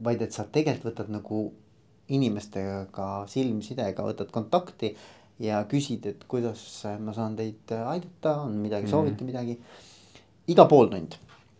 [0.03, 1.39] vaid et sa tegelikult võtad nagu
[2.09, 4.93] inimestega silmsidega võtad kontakti
[5.43, 6.61] ja küsid, et kuidas
[7.03, 8.89] ma saan teid aidata, on midagi Mhm.
[8.89, 8.91] mm.
[8.91, 9.57] soovite midagi.
[10.49, 11.17] Iga pooltund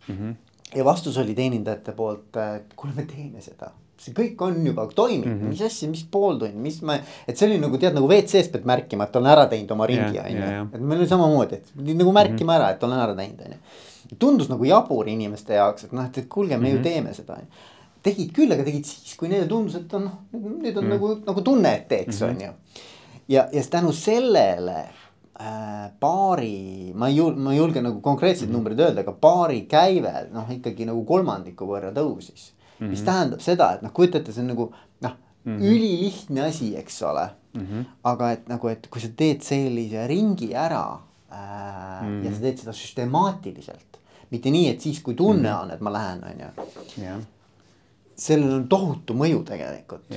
[0.08, 0.34] Mm -hmm.
[0.78, 2.36] ja vastus oli teenindajate poolt,
[2.76, 3.70] kuule, me teeme seda.
[4.00, 5.44] see kõik on juba toimib mm, Mhm.
[5.44, 5.48] -hmm.
[5.48, 6.94] mis asja, mis pooltund, mis ma,
[7.28, 10.18] et see oli nagu tead nagu WC-s pead märkima, et olen ära teinud oma ringi,
[10.18, 10.68] on ju.
[10.74, 14.16] et meil oli samamoodi, et pidi nagu märkima ära, et olen ära teinud, on ju.
[14.18, 16.78] tundus nagu jabur inimeste jaoks, et noh, et, et kuulge, me mm -hmm.
[16.78, 17.46] ju teeme seda, on ju.
[18.02, 20.92] tegid küll, aga tegid siis, kui neile tundus, et on nüüd on mm -hmm.
[20.94, 22.50] nagu, nagu tunne, et teeks, on ju.
[23.28, 24.84] ja, ja tänu sellele
[26.00, 28.56] paari, ma ei jul-, ma ei julge nagu konkreetseid -hmm.
[28.56, 32.86] numbreid öelda, aga paari käive noh, ikkagi nagu kolmandiku võrra tõusis mm.
[32.86, 32.90] -hmm.
[32.90, 34.70] mis tähendab seda, et noh, kujutate, see on nagu
[35.00, 35.14] noh,
[35.44, 35.64] mm -hmm.
[35.72, 37.60] ülilihtne asi, eks ole mm.
[37.60, 37.84] -hmm.
[38.04, 40.84] aga et nagu, et kui sa teed sellise ringi ära
[41.32, 42.24] äh, mm -hmm.
[42.24, 45.62] ja sa teed seda süstemaatiliselt, mitte nii, et siis, kui tunne mm -hmm.
[45.62, 47.20] on, et ma lähen, on ju.
[48.16, 50.10] sellel on tohutu mõju tegelikult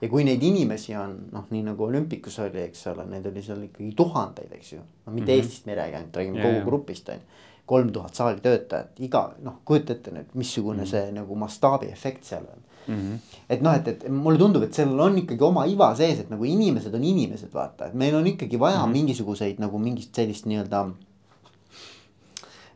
[0.00, 3.60] ja kui neid inimesi on noh, nii nagu olümpikus oli, eks ole, neid oli seal
[3.66, 4.80] ikkagi tuhandeid, eks ju.
[4.80, 5.42] no mitte mm -hmm.
[5.42, 7.20] Eestist me ei räägi ainult, räägime kogu grupist on ju.
[7.66, 10.90] kolm tuhat saali töötajat, iga noh, kujuta ette nüüd, missugune mm -hmm.
[10.90, 12.62] see nagu mastaabiefekt seal on
[12.94, 12.94] mm.
[12.94, 13.18] -hmm.
[13.48, 16.44] et noh, et, et mulle tundub, et sellel on ikkagi oma iva sees, et nagu
[16.44, 18.92] inimesed on inimesed, vaata, et meil on ikkagi vaja mm -hmm.
[18.92, 20.90] mingisuguseid nagu mingit sellist nii-öelda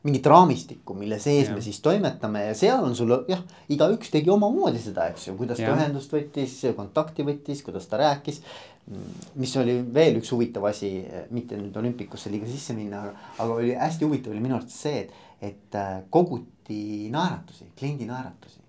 [0.05, 1.55] mingit raamistikku, mille sees ja.
[1.57, 3.41] me siis toimetame ja seal on sul jah,
[3.73, 5.77] igaüks tegi omamoodi seda, eks ju, kuidas ta ja.
[5.79, 8.43] ühendust võttis, kontakti võttis, kuidas ta rääkis.
[9.41, 10.91] mis oli veel üks huvitav asi,
[11.33, 13.07] mitte nüüd olümpikusse liiga sisse minna,
[13.39, 18.61] aga oli hästi huvitav oli minu arvates see, et, et äh, koguti naeratusi, kliendi naeratusi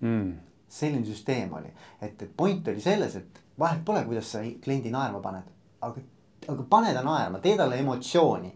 [0.00, 0.34] mm..
[0.66, 1.70] selline süsteem oli,
[2.00, 5.46] et, et point oli selles, et vahet pole, kuidas sa kliendi naerma paned,
[5.86, 6.02] aga,
[6.48, 8.50] aga pane ta naerma, tee talle emotsiooni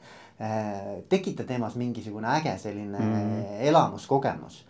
[1.08, 3.44] tekita temas mingisugune äge selline mm.
[3.70, 4.64] elamuskogemus.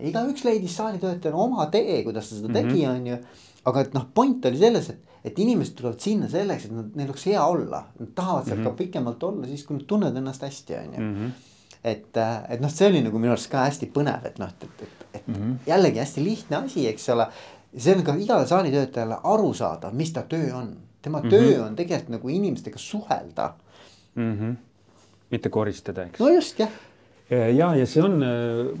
[0.00, 2.94] igaüks leidis saalitöötajana oma tee, kuidas ta seda tegi, mhm.
[2.94, 3.16] on ju.
[3.68, 7.10] aga et noh, point oli selles, et, et inimesed tulevad sinna selleks, et nad, neil
[7.10, 8.70] oleks hea olla, nad tahavad seal mm -hmm.
[8.70, 11.26] ka pikemalt olla, siis kui nad tunnevad ennast hästi, on ju mhm.
[11.84, 14.64] et, äh, et noh, see oli nagu minu arust ka hästi põnev, et noh, et,
[14.64, 15.54] et, et, et mm -hmm.
[15.66, 17.28] jällegi hästi lihtne asi, eks ole.
[17.76, 21.30] see on ka igale saalitöötajale aru saada, mis ta töö on, tema mm -hmm.
[21.30, 23.54] töö on tegelikult nagu inimestega suhelda
[24.14, 24.38] mm.
[24.38, 24.69] -hmm
[25.30, 26.20] mitte koristada, eks.
[26.20, 26.78] no just, jah
[27.30, 28.18] ja, ja see on,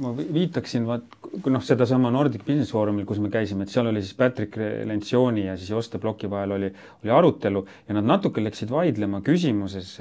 [0.02, 1.06] ma viitaksin vaat
[1.46, 4.56] noh, sedasama Nordic Business Forumil, kus me käisime, et seal oli siis Patrick
[4.88, 6.70] Lencioni ja siis Joste Bloki vahel oli,
[7.04, 9.96] oli arutelu ja nad natuke läksid vaidlema küsimuses,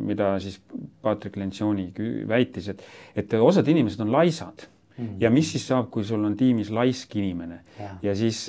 [0.00, 0.60] mida siis
[1.04, 1.90] Patrick Lencioni
[2.28, 2.84] väitis, et,
[3.16, 5.04] et osad inimesed on laisad mm.
[5.04, 5.18] -hmm.
[5.20, 8.46] ja mis siis saab, kui sul on tiimis laisk inimene ja, ja siis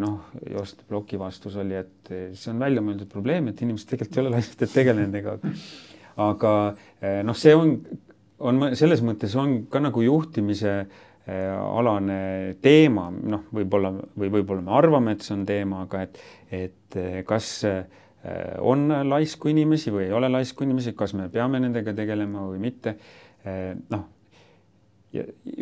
[0.00, 4.34] noh, Joste Bloki vastus oli, et see on väljamõeldud probleem, et inimesed tegelikult ei ole
[4.38, 5.36] laisad, et tegele nendega
[6.20, 6.54] aga
[7.00, 7.76] eh, noh, see on,
[8.44, 12.20] on selles mõttes on ka nagu juhtimise eh, alane
[12.64, 17.18] teema, noh, võib-olla või võib-olla me arvame, et see on teema, aga et, et eh,
[17.28, 17.58] kas
[18.60, 22.92] on laisku inimesi või ei ole laisku inimesi, kas me peame nendega tegelema või mitte.
[23.88, 24.02] noh,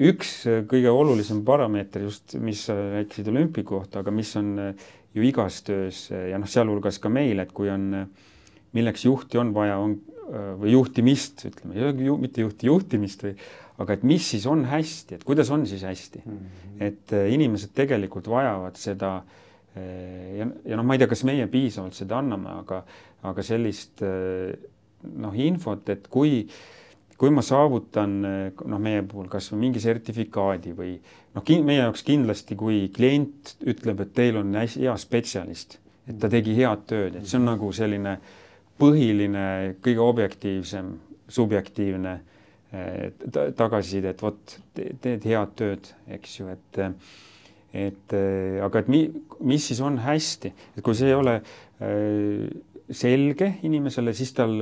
[0.08, 0.32] üks
[0.66, 4.50] kõige olulisem parameeter just, mis rääkisid olümpiku kohta, aga mis on
[5.14, 8.08] ju igas töös ja noh, sealhulgas ka meil, et kui on,
[8.74, 9.94] milleks juhti on vaja, on
[10.28, 13.34] või juhtimist, ütleme mitte juhti, juhtimist või,
[13.80, 16.32] aga et mis siis on hästi, et kuidas on siis hästi mm.
[16.32, 16.80] -hmm.
[16.84, 21.46] et äh, inimesed tegelikult vajavad seda äh, ja, ja noh, ma ei tea, kas meie
[21.46, 22.82] piisavalt seda anname, aga,
[23.22, 26.42] aga sellist noh, infot, et kui,
[27.16, 30.98] kui ma saavutan noh, meie puhul kasvõi mingi sertifikaadi või
[31.34, 36.56] noh, meie jaoks kindlasti, kui klient ütleb, et teil on hea spetsialist, et ta tegi
[36.58, 38.36] head tööd, et see on nagu selline äh,
[38.78, 39.44] põhiline,
[39.84, 40.92] kõige objektiivsem,
[41.28, 42.18] subjektiivne
[43.56, 46.80] tagasiside, et vot teed head tööd, eks ju, et
[47.78, 48.14] et
[48.64, 49.02] aga et mi,
[49.44, 51.38] mis siis on hästi, et kui see ei ole
[52.88, 54.56] selge inimesele, siis tal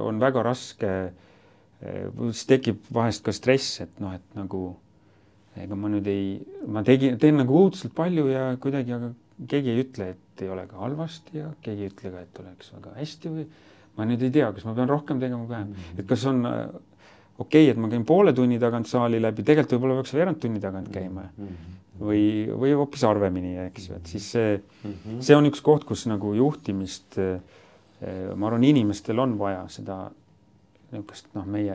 [0.00, 0.92] on väga raske,
[1.80, 4.64] siis tekib vahest ka stress, et noh, et nagu
[5.60, 6.38] ega ma nüüd ei,
[6.70, 9.10] ma tegin, teen nagu õudselt palju ja kuidagi, aga
[9.48, 12.72] keegi ei ütle, et ei ole ka halvasti ja keegi ei ütle ka, et oleks
[12.76, 13.46] väga hästi või
[13.96, 16.00] ma nüüd ei tea, kas ma pean rohkem tegema või vähem -hmm.
[16.00, 16.68] et kas on äh,
[17.38, 20.60] okei okay,, et ma käin poole tunni tagant saali läbi, tegelikult võib-olla peaks veerand tunni
[20.60, 21.78] tagant käima mm -hmm.
[22.00, 22.22] või,
[22.64, 25.20] või hoopis harvemini, eks ju, et siis see mm, -hmm.
[25.20, 27.40] see on üks koht, kus nagu juhtimist äh,
[28.36, 30.10] ma arvan, inimestel on vaja seda
[30.92, 31.74] niisugust noh, meie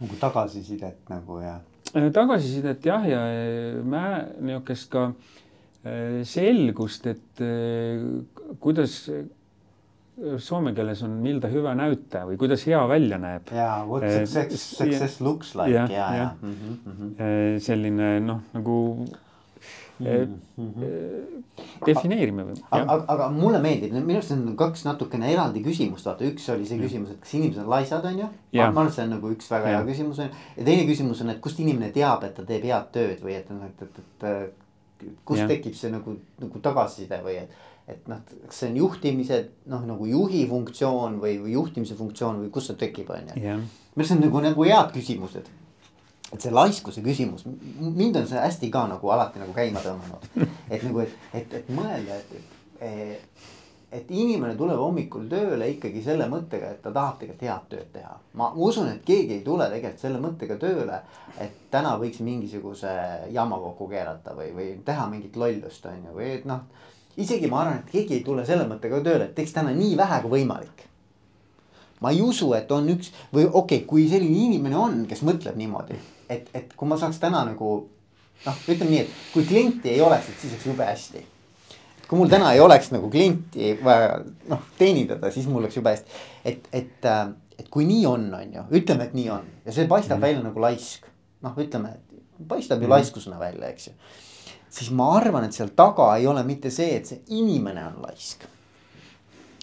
[0.00, 1.60] nagu tagasisidet nagu ja
[1.94, 3.20] äh, tagasisidet jah, ja
[3.84, 5.12] mä niisugust ka
[6.26, 7.42] selgust, et
[8.60, 8.94] kuidas
[10.38, 13.52] soome keeles on miltä hyvä näyttää või kuidas hea välja näeb.
[13.52, 16.30] jaa, what success, success looks like ja, ja, ja.
[16.42, 17.60] Mm -hmm.
[17.60, 19.06] selline noh, nagu
[19.98, 21.42] mm -hmm.
[21.86, 22.64] defineerime või.
[22.70, 26.80] aga, aga mulle meeldib, minu arust on kaks natukene eraldi küsimust, vaata, üks oli see
[26.80, 28.28] küsimus, et kas inimesed on laisad, on ju.
[28.52, 29.78] ma arvan, et see on nagu üks väga ja.
[29.78, 32.92] hea küsimus on ja teine küsimus on, et kust inimene teab, et ta teeb head
[32.92, 34.65] tööd või et, et, et, et
[35.24, 35.48] kust ja.
[35.50, 39.36] tekib see nagu, nagu tagasiside või et et noh, kas see on juhtimise
[39.70, 43.36] noh, nagu juhi funktsioon või, või juhtimise funktsioon või kust see tekib, on ju.
[43.38, 45.50] minu arust on nagu, nagu head küsimused.
[46.32, 47.44] et see laiskuse küsimus,
[47.78, 50.26] mind on see hästi ka nagu alati nagu käima tõmmanud.
[50.74, 53.46] et nagu, et, et, et mõelda, et, et,
[53.96, 58.16] et inimene tuleb hommikul tööle ikkagi selle mõttega, et ta tahab tegelikult head tööd teha.
[58.38, 60.98] ma usun, et keegi ei tule tegelikult selle mõttega tööle,
[61.40, 62.92] et täna võiks mingisuguse
[63.32, 66.66] jama kokku keerata või, või teha mingit lollust, on ju, või et noh.
[67.16, 70.20] isegi ma arvan, et keegi ei tule selle mõttega tööle, et teeks täna nii vähe
[70.24, 70.84] kui võimalik.
[72.00, 75.56] ma ei usu, et on üks või okei okay,, kui selline inimene on, kes mõtleb
[75.56, 75.96] niimoodi,
[76.28, 77.78] et, et kui ma saaks täna nagu
[78.44, 81.24] noh, ütleme nii, et kui klienti ei oleks, et siis oleks jube hästi
[82.08, 86.22] kui mul täna ei oleks nagu klienti vaja noh teenindada, siis mul oleks jube hästi.
[86.44, 87.28] et, et, äh,
[87.58, 90.26] et kui nii on, on ju, ütleme, et nii on ja see paistab mm -hmm.
[90.26, 91.06] välja nagu laisk.
[91.42, 92.90] noh, ütleme, et paistab ju mm -hmm.
[92.90, 93.92] laiskusena välja, eks ju.
[94.70, 98.44] siis ma arvan, et seal taga ei ole mitte see, et see inimene on laisk.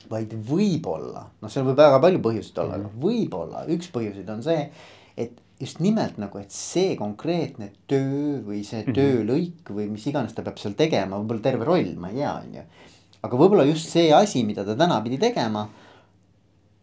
[0.10, 2.89] vaid võib-olla, noh, seal võib väga palju põhjuseid olla mm, -hmm.
[2.89, 4.72] aga võib-olla üks põhjuseid on see,
[5.18, 8.97] et just nimelt nagu, et see konkreetne töö või see mm -hmm.
[8.99, 12.55] töölõik või mis iganes ta peab seal tegema, võib-olla terve roll, ma ei tea, on
[12.59, 12.64] ju.
[13.24, 15.68] aga võib-olla just see asi, mida ta täna pidi tegema,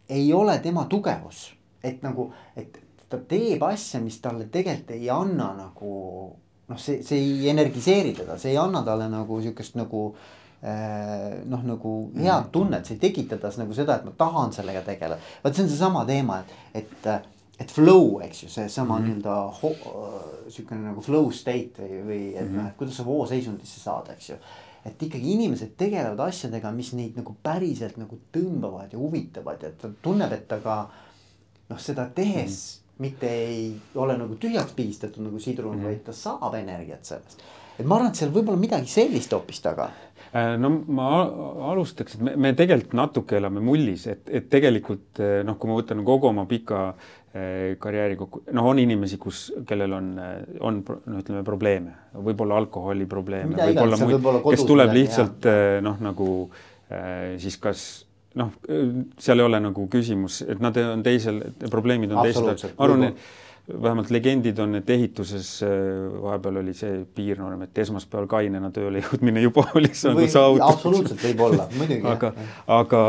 [0.09, 1.51] ei ole tema tugevus,
[1.83, 2.79] et nagu, et
[3.09, 5.95] ta teeb asja, mis talle tegelikult ei anna nagu
[6.71, 10.15] noh, see, see ei energiseeri teda, see ei anna talle nagu sihukest nagu
[10.63, 12.49] äh, noh, nagu head mhm.
[12.55, 15.19] tunnet, see ei tekita tas nagu seda, et ma tahan sellega tegeleda.
[15.43, 17.09] vot see on seesama teema, et, et
[17.61, 19.07] et flow, eks ju, seesama mm -hmm.
[19.07, 22.57] nii-öelda sihukene nagu flow state või, või et mm -hmm.
[22.57, 24.35] noh, et kuidas sa vooseisundisse saad, eks ju.
[24.85, 29.89] et ikkagi inimesed tegelevad asjadega, mis neid nagu päriselt nagu tõmbavad ja huvitavad ja ta
[30.01, 30.89] tunneb, et ta ka
[31.69, 33.01] noh, seda tehes mm -hmm.
[33.01, 35.85] mitte ei ole nagu tühjaks pigistatud nagu sidrun mm, -hmm.
[35.85, 37.41] vaid ta saab energiat sellest.
[37.79, 39.91] et ma arvan, et seal võib olla midagi sellist hoopis taga
[40.31, 41.07] Äh, no ma
[41.73, 45.75] alustaks, et me, me tegelikult natuke elame mullis, et, et tegelikult äh, noh, kui ma
[45.75, 47.09] võtan kogu oma pika äh,
[47.79, 50.07] karjääri kokku, noh, on inimesi, kus, kellel on,
[50.59, 51.93] on noh, ütleme probleeme,
[52.27, 55.47] võib-olla alkoholiprobleeme, võib-olla muid, kes tuleb lihtsalt
[55.85, 56.27] noh, nagu
[57.39, 57.85] siis kas
[58.39, 58.51] noh,
[59.19, 63.23] seal ei ole nagu küsimus, et nad on teisel, probleemid on teised, ma arvan, et
[63.81, 65.73] vähemalt legendid on, et ehituses äh,
[66.23, 70.65] vahepeal oli see piirnorm, et esmaspäeval kainena tööle jõudmine juba oli nagu saavutus.
[70.67, 72.01] absoluutselt võib olla, muidugi.
[72.13, 72.33] aga,
[72.79, 73.03] aga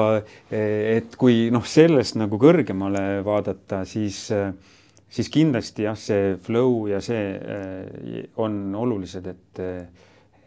[0.51, 4.27] et kui noh, sellest nagu kõrgemale vaadata, siis,
[5.13, 9.67] siis kindlasti jah, see flow ja see äh, on olulised, et,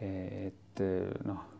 [0.00, 0.86] et
[1.26, 1.55] noh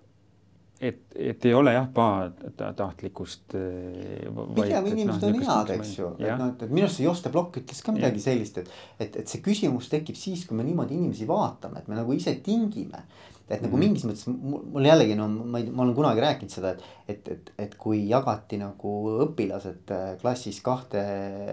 [0.81, 3.55] et, et ei ole jah pahatahtlikkust.
[3.57, 7.33] Eh, pigem inimesed no, on head, eks ju, et noh, et, minu arust see Joste
[7.33, 8.27] Blokk ütles ka midagi ja.
[8.29, 11.99] sellist, et, et, et see küsimus tekib siis, kui me niimoodi inimesi vaatame, et me
[11.99, 13.07] nagu ise tingime.
[13.47, 16.73] et nagu mm mingis mõttes mul jällegi no ma ei, ma olen kunagi rääkinud seda,
[16.75, 21.05] et, et, et, et kui jagati nagu õpilased äh, klassis kahte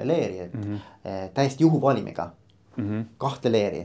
[0.04, 1.30] leeri, et mm -hmm.
[1.36, 2.32] täiesti juhuvalimiga
[2.78, 3.06] mm -hmm.
[3.18, 3.84] kahte leeri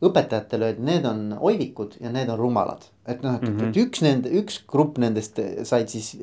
[0.00, 2.86] õpetajatele öeldi, need on oivikud ja need on rumalad.
[3.06, 3.68] et noh, et mm, -hmm.
[3.68, 6.16] et üks nende, üks grupp nendest said siis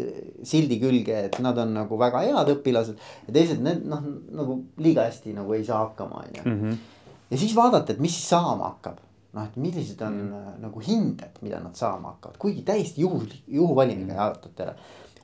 [0.44, 2.96] sildi külge, et nad on nagu väga head õpilased.
[3.28, 6.44] ja teised need noh, nagu liiga hästi nagu ei saa hakkama, on ju.
[6.46, 6.78] Mhm.
[7.32, 9.04] ja siis vaadata, et mis siis saama hakkab.
[9.34, 10.62] noh, et millised on mm -hmm.
[10.62, 14.24] nagu hinded, mida nad saama hakkavad, kuigi täiesti juhus, juhuvalimiga mm -hmm.
[14.24, 14.76] jaotati ära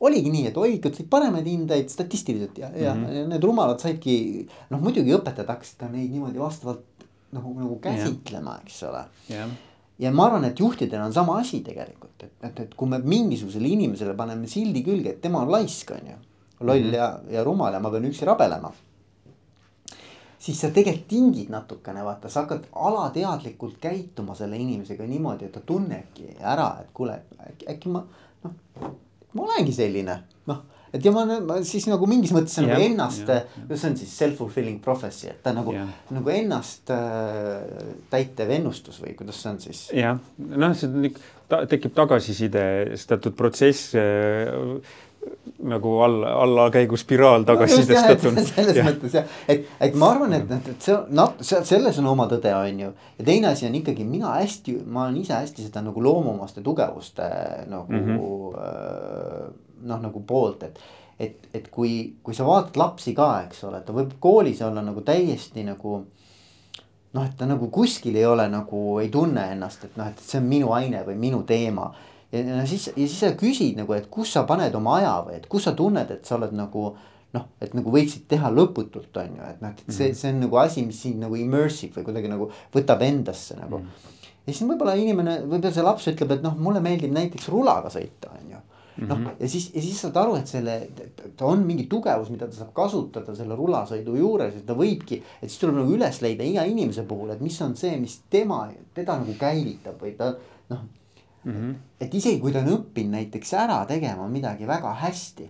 [0.03, 3.27] oligi nii, et oivikud said paremaid hindeid statistiliselt ja, ja mm -hmm.
[3.31, 4.47] need rumalad saidki.
[4.69, 6.83] noh, muidugi õpetajad hakkasid ka neid niimoodi vastavalt
[7.33, 9.51] nagu, nagu käsitlema, eks ole yeah.
[9.99, 13.73] ja ma arvan, et juhtidel on sama asi tegelikult, et, et, et kui me mingisugusele
[13.75, 16.17] inimesele paneme sildi külge, et tema on laisk, on ju.
[16.59, 16.95] loll mm -hmm.
[16.95, 18.71] ja, ja rumal ja ma pean üksi rabelema.
[20.39, 25.59] siis sa tegelikult tingid natukene, vaata, sa hakkad alateadlikult käituma selle inimesega niimoodi, et ta
[25.59, 27.21] tunnebki ära, et kuule,
[27.69, 28.03] äkki, ma
[28.43, 28.51] noh,
[29.33, 33.27] ma olengi selline, noh et ja ma, ma siis nagu mingis mõttes yeah, nagu ennast
[33.27, 33.75] yeah,, yeah.
[33.75, 37.63] see on siis self-fulfilling prophecy, et ta nagu yeah., nagu ennast äh,
[38.13, 39.85] täitev ennustus või kuidas see on siis?
[39.97, 42.67] jah, noh, see on ikka ta,, tekib tagasiside,
[43.09, 44.53] teatud protsess äh,
[45.63, 48.43] nagu alla, allakäigu spiraal tagasisidestatud no,.
[48.47, 48.85] selles ja.
[48.87, 52.81] mõttes jah, et, et ma arvan, et, et, see noh, selles on oma tõde, on
[52.85, 52.89] ju.
[53.19, 57.29] ja teine asi on ikkagi mina hästi, ma olen ise hästi seda nagu loomuomaste tugevuste
[57.71, 58.57] nagu mm -hmm.
[58.59, 60.83] äh, noh, nagu poolt, et.
[61.19, 65.03] et, et kui, kui sa vaatad lapsi ka, eks ole, ta võib koolis olla nagu
[65.05, 65.99] täiesti nagu.
[67.13, 70.39] noh, et ta nagu kuskil ei ole nagu ei tunne ennast, et noh, et see
[70.41, 71.91] on minu aine või minu teema.
[72.31, 75.37] ja, ja siis, ja siis sa küsid nagu, et kus sa paned oma aja või
[75.37, 76.93] et kus sa tunned, et sa oled nagu
[77.33, 80.17] noh, et nagu võiksid teha lõputult, on ju, et noh, et see, mhm.
[80.19, 83.87] see on nagu asi, mis sind nagu immersive või kuidagi nagu võtab endasse nagu mm.
[83.87, 84.27] -hmm.
[84.45, 88.33] ja siis võib-olla inimene, võib-olla see laps ütleb, et noh, mulle meeldib näiteks rulaga sõita,
[88.37, 88.52] on ju
[88.97, 89.35] noh mm -hmm.
[89.39, 90.87] ja siis, ja siis saad aru, et selle,
[91.37, 95.21] ta on mingi tugevus, mida ta saab kasutada selle rulasõidu juures, et ta võibki.
[95.41, 98.69] et siis tuleb nagu üles leida iga inimese puhul, et mis on see, mis tema,
[98.93, 100.35] teda nagu käivitab või ta
[100.69, 100.79] noh.
[101.43, 101.51] mm.
[101.51, 101.75] -hmm.
[101.99, 105.49] et isegi kui ta on õppinud näiteks ära tegema midagi väga hästi.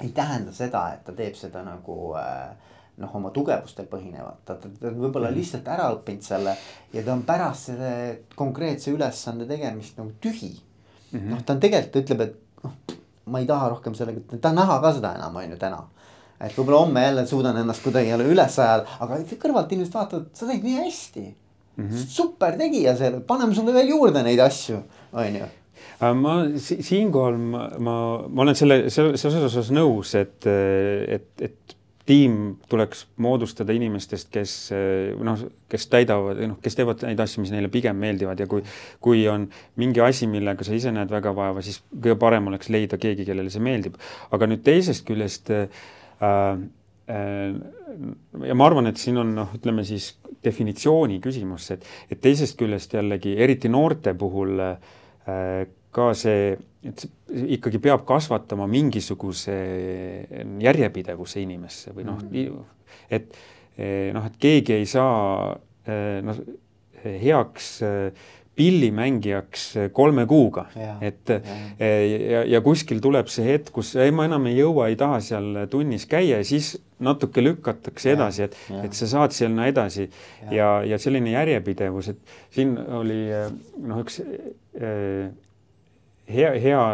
[0.00, 2.56] ei tähenda seda, et ta teeb seda nagu äh,
[2.96, 6.56] noh, oma tugevustel põhinevat, ta, ta, ta on võib-olla mm lihtsalt ära õppinud selle
[6.92, 10.52] ja ta on pärast selle konkreetse ülesande tegemist nagu tühi
[11.14, 11.30] mm -hmm..
[11.30, 14.60] noh, ta on tegelikult ütleb, et noh, ma ei taha rohkem sellega, ta ei taha
[14.60, 15.82] näha ka seda enam, on ju täna
[16.40, 20.46] et võib-olla homme jälle suudan ennast kuidagi jälle üles ajada, aga kõrvalt inimesed vaatavad, sa
[20.46, 21.84] tegid nii hästi mm.
[21.88, 22.06] -hmm.
[22.08, 25.50] super tegija seal, paneme sulle veel juurde neid asju, on ju
[26.00, 27.94] ma siinkohal ma, ma,
[28.28, 31.73] ma olen selle, selles osas nõus, et, et, et
[32.04, 34.54] tiim tuleks moodustada inimestest, kes
[35.24, 38.64] noh, kes täidavad, noh, kes teevad neid asju, mis neile pigem meeldivad ja kui,
[39.04, 39.46] kui on
[39.80, 43.52] mingi asi, millega sa ise näed väga vaeva, siis kõige parem oleks leida keegi, kellele
[43.52, 43.96] see meeldib.
[44.36, 45.64] aga nüüd teisest küljest äh,
[47.08, 47.54] äh,
[48.48, 50.12] ja ma arvan, et siin on noh, ütleme siis
[50.44, 55.64] definitsiooni küsimus, et, et teisest küljest jällegi eriti noorte puhul äh,
[55.94, 57.06] ka see et
[57.48, 59.56] ikkagi peab kasvatama mingisuguse
[60.64, 62.62] järjepidevuse inimesse või noh mm -hmm.,
[63.10, 63.36] et
[63.78, 66.40] eh, noh, et keegi ei saa eh, noh,
[67.04, 68.24] heaks eh,
[68.54, 70.68] pillimängijaks kolme kuuga,
[71.02, 71.88] et ja.
[72.30, 75.64] ja, ja kuskil tuleb see hetk, kus ei, ma enam ei jõua, ei taha seal
[75.72, 80.06] tunnis käia ja siis natuke lükatakse edasi, et, et sa saad sinna edasi.
[80.44, 83.24] Ja, ja, ja selline järjepidevus, et siin oli
[83.82, 84.22] noh, üks
[86.28, 86.84] hea, hea,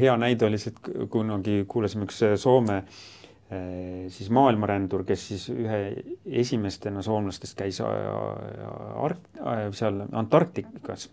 [0.00, 5.82] hea näide oli see, et kunagi kuulasime üks Soome eh, siis maailmarändur, kes siis ühe
[6.42, 9.30] esimestena soomlastest käis Ark-,
[9.76, 11.08] seal Antarktikas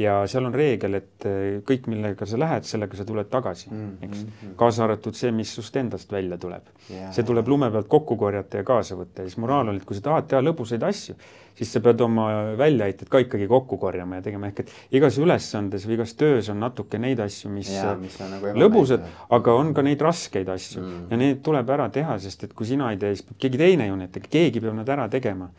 [0.00, 3.80] ja seal on reegel, et eh, kõik, millega sa lähed, sellega sa tuled tagasi mm,
[3.80, 4.08] -hmm.
[4.08, 4.24] eks.
[4.24, 4.54] Mm.
[4.60, 7.12] kaasa arvatud see, mis sust endast välja tuleb yeah..
[7.14, 9.96] see tuleb lume pealt kokku korjata ja kaasa võtta ja siis moraal oli, et kui
[9.98, 11.16] sa tahad teha lõbusaid asju,
[11.58, 12.26] siis sa pead oma
[12.58, 16.60] väljaheited ka ikkagi kokku korjama ja tegema, ehk et igas ülesandes või igas töös on
[16.62, 20.84] natuke neid asju, mis, ja, mis on nagu lõbusad, aga on ka neid raskeid asju
[20.84, 21.08] mm.
[21.10, 23.90] ja need tuleb ära teha, sest et kui sina ei tee, siis peab keegi teine
[23.90, 25.50] ju need tegema, keegi peab nad ära tegema.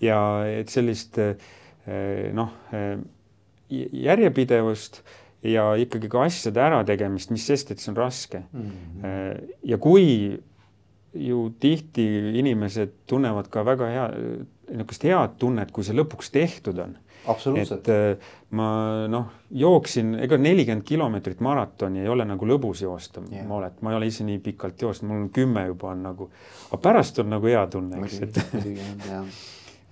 [0.00, 0.18] ja
[0.48, 1.38] et sellist eh,
[2.36, 2.98] noh eh,
[3.70, 5.02] järjepidevust
[5.46, 8.70] ja ikkagi ka asjade ärategemist, mis sest, et see on raske mm.
[9.02, 9.50] -hmm.
[9.62, 10.38] ja kui
[11.14, 12.04] ju tihti
[12.38, 14.08] inimesed tunnevad ka väga hea,
[14.68, 16.96] niisugust head tunnet, kui see lõpuks tehtud on.
[17.74, 18.68] et äh, ma
[19.10, 23.92] noh, jooksin, ega nelikümmend kilomeetrit maratoni ei ole nagu lõbus joosta yeah., ma olen, ma
[23.92, 26.30] ei ole ise nii pikalt jooksnud, mul on kümme juba on nagu,
[26.70, 28.40] aga pärast on nagu hea tunne, eks, et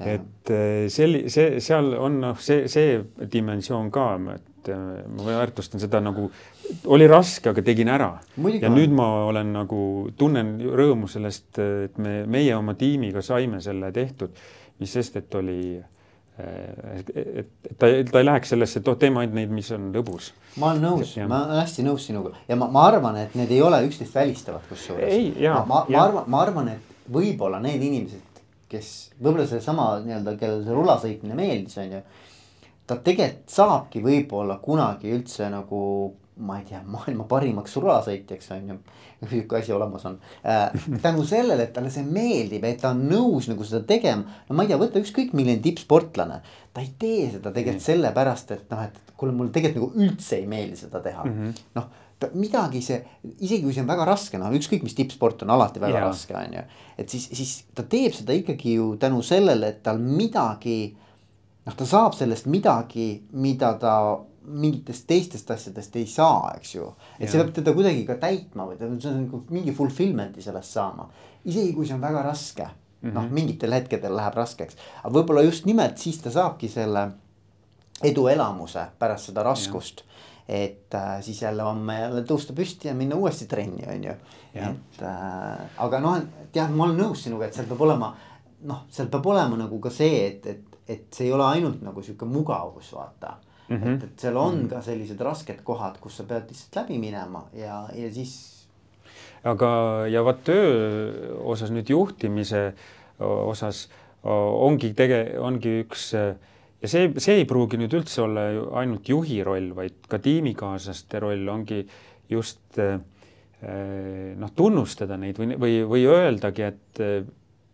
[0.01, 2.99] et äh, selli-, see, seal on noh, see, see
[3.33, 6.29] dimensioon ka, et äh, ma väärtustan seda nagu,
[6.93, 8.13] oli raske, aga tegin ära.
[8.61, 9.81] ja nüüd ma olen nagu,
[10.19, 14.37] tunnen rõõmu sellest, et me, meie oma tiimiga saime selle tehtud,
[14.83, 15.93] mis sest, et oli äh,
[16.37, 20.35] et, et ta, ta ei läheks sellesse, et oh, teeme ainult neid, mis on lõbus.
[20.61, 23.63] ma olen nõus, ma olen hästi nõus sinuga ja ma, ma arvan, et need ei
[23.65, 25.33] ole üksteist välistavad kusjuures.
[25.41, 28.26] ma, ma, ma arvan, ma arvan, et võib-olla need inimesed,
[28.71, 32.05] kes võib-olla seesama nii-öelda, kellele see rulasõitmine meeldis, on ju.
[32.87, 35.81] ta tegelikult saabki võib-olla kunagi üldse nagu,
[36.47, 38.79] ma ei tea, maailma parimaks rulasõitjaks on ju.
[39.31, 40.71] sihuke asi olemas on äh,.
[41.03, 44.41] tänu sellele, et talle see meeldib, et ta on nõus nagu seda tegema.
[44.49, 46.43] no ma ei tea, võta ükskõik milline tippsportlane.
[46.75, 50.51] ta ei tee seda tegelikult sellepärast, et noh, et kuule, mulle tegelikult nagu üldse ei
[50.51, 51.63] meeldi seda teha mm -hmm.
[51.79, 51.89] noh
[52.33, 53.01] midagi see,
[53.45, 56.07] isegi kui see on väga raske, noh ükskõik mis tippsport on alati väga yeah.
[56.09, 56.63] raske, on ju.
[57.03, 60.97] et siis, siis ta teeb seda ikkagi ju tänu sellele, et tal midagi.
[61.67, 63.99] noh, ta saab sellest midagi, mida ta
[64.47, 66.89] mingitest teistest asjadest ei saa, eks ju.
[67.19, 67.33] et yeah.
[67.33, 71.11] see peab teda kuidagi ka täitma või ta, see on nagu mingi fulfillment'i sellest saama.
[71.45, 75.45] isegi kui see on väga raske mm -hmm., noh mingitel hetkedel läheb raskeks, aga võib-olla
[75.45, 77.11] just nimelt siis ta saabki selle
[78.03, 80.07] eduelamuse pärast seda raskust yeah
[80.49, 84.15] et äh, siis jälle homme jälle tõusta püsti ja minna uuesti trenni, on ju.
[84.55, 88.13] et äh, aga noh, et jah, ma olen nõus sinuga, et seal peab olema
[88.67, 92.03] noh, seal peab olema nagu ka see, et, et, et see ei ole ainult nagu
[92.03, 93.37] sihuke mugavus, vaata
[93.69, 93.77] mm.
[93.77, 93.95] -hmm.
[93.97, 94.71] et, et seal on mm -hmm.
[94.71, 98.67] ka sellised rasked kohad, kus sa pead lihtsalt läbi minema ja, ja siis.
[99.45, 102.75] aga, ja vot töö osas nüüd juhtimise
[103.19, 103.89] osas
[104.23, 106.37] ongi tege-, ongi üks äh,
[106.83, 111.23] ja see, see ei pruugi nüüd üldse olla ju ainult juhi roll, vaid ka tiimikaaslaste
[111.25, 111.83] roll ongi
[112.31, 112.99] just eh,
[114.37, 117.05] noh, tunnustada neid või, või, või öeldagi, et,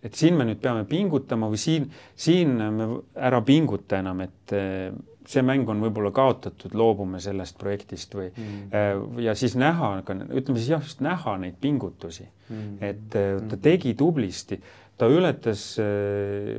[0.02, 4.54] et siin me nüüd peame pingutama või siin, siin me ära pinguta enam, et
[5.28, 9.18] see mäng on võib-olla kaotatud, loobume sellest projektist või mm.
[9.22, 13.60] ja siis näha ütleme siis jah, just näha neid pingutusi mm., et ta mm.
[13.62, 14.58] tegi tublisti,
[14.98, 15.64] ta ületas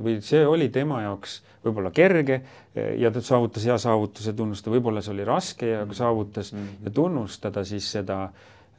[0.03, 2.41] või see oli tema jaoks võib-olla kerge
[2.73, 5.95] ja ta saavutas hea saavutuse, tunnustada, võib-olla see oli raske ja mm.
[5.95, 6.71] saavutas mm.
[6.83, 8.25] ja tunnustada siis seda,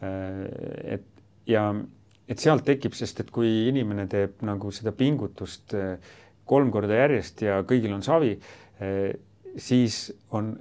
[0.02, 1.07] et
[1.48, 1.68] ja
[2.28, 5.74] et sealt tekib, sest et kui inimene teeb nagu seda pingutust
[6.48, 8.34] kolm korda järjest ja kõigil on savi
[9.57, 10.55] siis on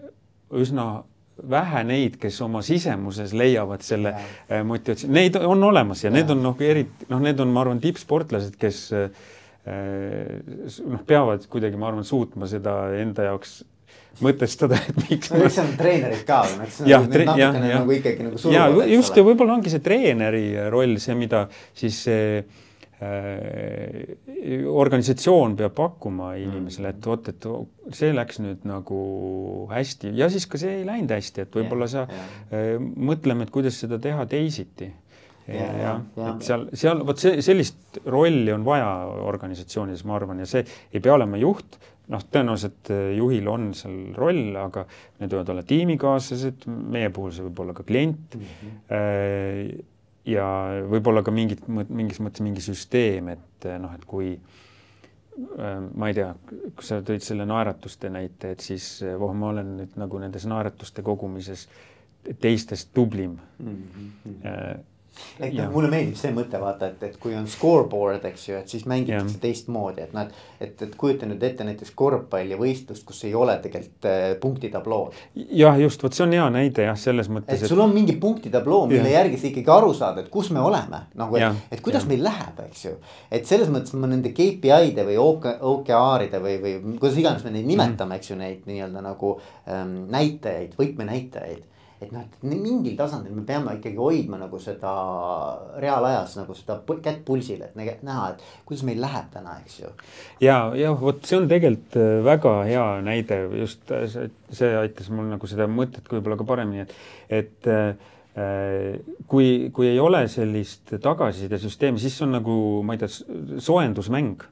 [0.53, 1.03] üsna
[1.49, 4.63] vähe neid, kes oma sisemuses leiavad selle ja.
[4.67, 6.15] motivatsiooni, neid on olemas ja, ja.
[6.19, 8.85] need on noh, eriti noh, need on, ma arvan, tippsportlased, kes
[9.65, 13.61] noh, peavad kuidagi, ma arvan, suutma seda enda jaoks
[14.21, 15.39] mõtestada, et miks no,.
[15.47, 17.79] eks seal on treenerid ka, noh, jah, tre, jah, jah.
[17.79, 18.83] nagu ikkagi nagu suruvad.
[18.85, 22.62] ja just ja võib-olla ongi see treeneri roll see, mida siis see Äh,
[24.73, 27.47] organisatsioon peab pakkuma inimesele, et vot, et
[27.95, 28.97] see läks nüüd nagu
[29.71, 32.83] hästi ja siis ka see ei läinud hästi, et võib-olla sa yeah, yeah.
[33.09, 34.91] mõtleme, et kuidas seda teha teisiti.
[35.47, 38.91] ja, ja, ja, et seal, seal vot see, sellist rolli on vaja
[39.27, 41.79] organisatsioonides, ma arvan, ja see ei pea olema juht,
[42.13, 44.85] noh, tõenäoliselt äh, juhil on seal roll, aga
[45.19, 48.53] need võivad olla tiimikaaslased, meie puhul see võib olla ka klient mm.
[48.91, 49.89] -hmm
[50.25, 50.45] ja
[50.89, 56.29] võib-olla ka mingit, mingis mõttes mingi süsteem, et noh, et kui äh, ma ei tea,
[56.47, 61.05] kui sa tõid selle naeratuste näite, et siis voh, ma olen nüüd nagu nendes naeratuste
[61.05, 61.67] kogumises
[62.39, 63.77] teistest tublim mm.
[64.23, 64.89] -hmm
[65.39, 68.71] et noh, mulle meeldib see mõte vaata, et, et kui on scoreboard, eks ju, et
[68.71, 73.33] siis mängitakse teistmoodi, et noh, et, et, et kujuta nüüd ette näiteks korvpallivõistlust, kus ei
[73.37, 75.17] ole tegelikult äh, punktitablood.
[75.35, 77.61] jah, just vot see on hea näide jah, selles mõttes.
[77.61, 79.19] et sul on mingi punktitabloo, mille ja.
[79.21, 82.13] järgi sa ikkagi aru saad, et kus me oleme nagu, et, et kuidas ja.
[82.13, 82.95] meil läheb, eks ju.
[83.33, 85.19] et selles mõttes ma nende KPI-de või
[85.73, 88.17] OKR-ide või, või kuidas iganes me neid nimetame mm, -hmm.
[88.17, 89.35] eks ju, neid nii-öelda nagu
[89.67, 91.69] ähm, näitajaid, võtmenäitajaid
[92.03, 94.93] et noh, et mingil tasandil me peame ikkagi hoidma nagu seda
[95.81, 99.91] reaalajas nagu seda kätt pulsil, et näha, et kuidas meil läheb täna, eks ju.
[100.43, 105.11] ja, ja vot see on tegelikult äh, väga hea näide, just äh, see, see aitas
[105.13, 106.97] mul nagu seda mõtet võib-olla ka paremini, et,
[107.41, 107.93] et äh,
[109.29, 113.09] kui, kui ei ole sellist tagasisidesüsteemi, siis on nagu, ma ei tea,
[113.61, 114.45] soojendusmäng.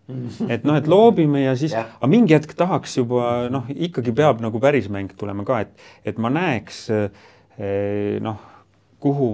[0.47, 4.61] et noh, et loobime ja siis, aga mingi hetk tahaks juba noh, ikkagi peab nagu
[4.61, 7.09] päris mäng tulema ka, et, et ma näeks äh,
[8.21, 8.51] noh,
[9.01, 9.29] kuhu,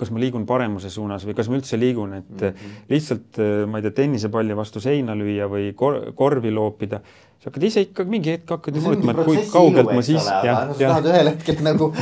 [0.00, 2.78] kas ma liigun paremuse suunas või kas ma üldse liigun, et mm -hmm.
[2.88, 7.00] lihtsalt ma ei tea, tennisepalli vastu seina lüüa või kor korvi loopida.
[7.42, 10.24] sa hakkad ise ikka mingi hetk hakkad ju mõõtma, et kui kaugelt ma siis.
[10.24, 10.42] sa
[10.78, 11.92] tahad ühel hetkel nagu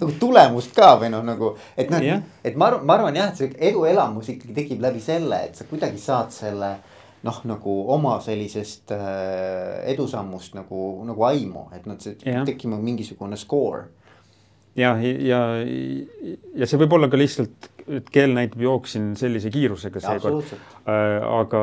[0.00, 3.36] nagu tulemust ka või noh, nagu et noh, et ma arvan, ma arvan jah, et
[3.36, 6.76] see eduelamus ikkagi tekib läbi selle, et sa kuidagi saad selle
[7.24, 13.88] noh, nagu oma sellisest äh, edusammust nagu, nagu aimu, et noh, see tekib mingisugune skoor
[14.78, 15.40] ja, ja,
[16.54, 17.70] ja see võib olla ka lihtsalt,
[18.00, 20.54] et kell näitab, jooksin sellise kiirusega seekord.
[20.88, 21.62] Äh, aga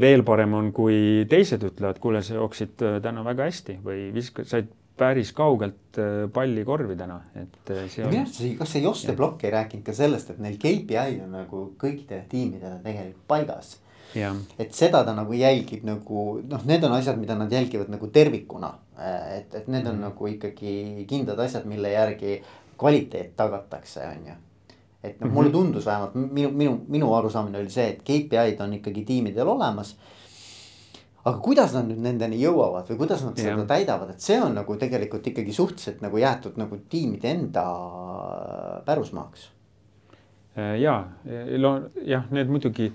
[0.00, 4.46] veel parem on, kui teised ütlevad, kuule, sa jooksid äh, täna väga hästi või viska-,
[4.48, 8.12] said päris kaugelt äh, palli korvi täna, et see on.
[8.12, 11.66] minu arust, kas see Joste Blokk ei rääkinud ka sellest, et neil KPI on nagu
[11.80, 13.76] kõikidele tiimidele tegelikult paigas
[14.58, 18.72] et seda ta nagu jälgib nagu noh, need on asjad, mida nad jälgivad nagu tervikuna.
[18.96, 20.00] et, et need on mm.
[20.08, 22.40] nagu ikkagi kindlad asjad, mille järgi
[22.78, 24.36] kvaliteet tagatakse, on ju.
[25.02, 25.56] et noh, mulle mhm.
[25.58, 29.94] tundus vähemalt minu, minu, minu arusaamine oli see, et KPI-d on ikkagi tiimidel olemas
[31.26, 34.76] aga kuidas nad nüüd nendeni jõuavad või kuidas nad seda täidavad, et see on nagu
[34.78, 37.64] tegelikult ikkagi suhteliselt nagu jäetud nagu tiimide enda
[38.86, 39.48] pärusmaaks.
[40.78, 40.96] ja,
[42.06, 42.92] jah, need muidugi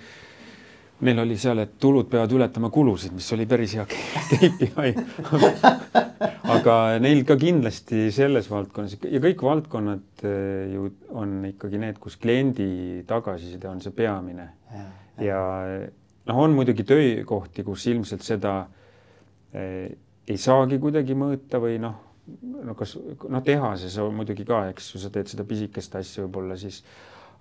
[1.02, 4.92] Neil oli seal, et tulud peavad ületama kulusid, mis oli päris hea KPI
[6.56, 12.18] aga neil ka kindlasti selles valdkonnas ja kõik valdkonnad eh, ju on ikkagi need, kus
[12.22, 14.48] kliendi tagasiside on see peamine.
[15.22, 15.42] ja
[16.28, 18.56] noh, on muidugi töökohti, kus ilmselt seda
[19.54, 19.92] eh,
[20.28, 21.98] ei saagi kuidagi mõõta või noh,
[22.68, 26.84] no kas noh, tehases muidugi ka, eks ju, sa teed seda pisikest asja võib-olla siis,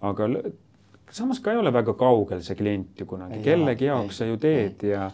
[0.07, 0.31] aga
[1.13, 4.85] samas ka ei ole väga kaugel see klient ju kunagi, kellegi jaoks sa ju teed
[4.87, 4.95] ei.
[4.95, 5.11] ja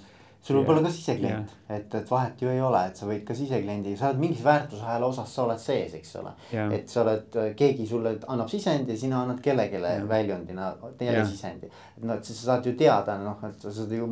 [0.47, 3.35] sul võib olla ka siseklient, et, et vahet ju ei ole, et sa võid ka
[3.35, 6.33] sisekliendi, sa oled mingis väärtusahela osas, sa oled sees, eks ole.
[6.77, 11.71] et sa oled, keegi sulle annab sisendi ja sina annad kellelegi väljundina teile sisendi.
[11.97, 14.11] et noh, et siis sa saad ju teada, noh, et sa saad ju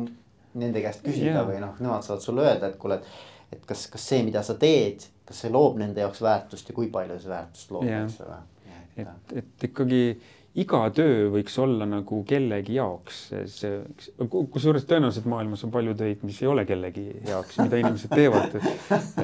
[0.59, 1.47] nende käest küsida ja.
[1.47, 3.55] või noh, nemad saavad sulle öelda, et kuule, et.
[3.55, 6.91] et kas, kas see, mida sa teed, kas see loob nende jaoks väärtust ja kui
[6.91, 8.41] palju see väärtust loob, eks ole.
[8.97, 10.01] et, et ikkagi
[10.61, 13.17] iga töö võiks olla nagu kellegi jaoks,
[13.51, 13.71] see,
[14.31, 18.55] kusjuures tõenäoliselt maailmas on palju töid, mis ei ole kellegi jaoks, mida inimesed teevad.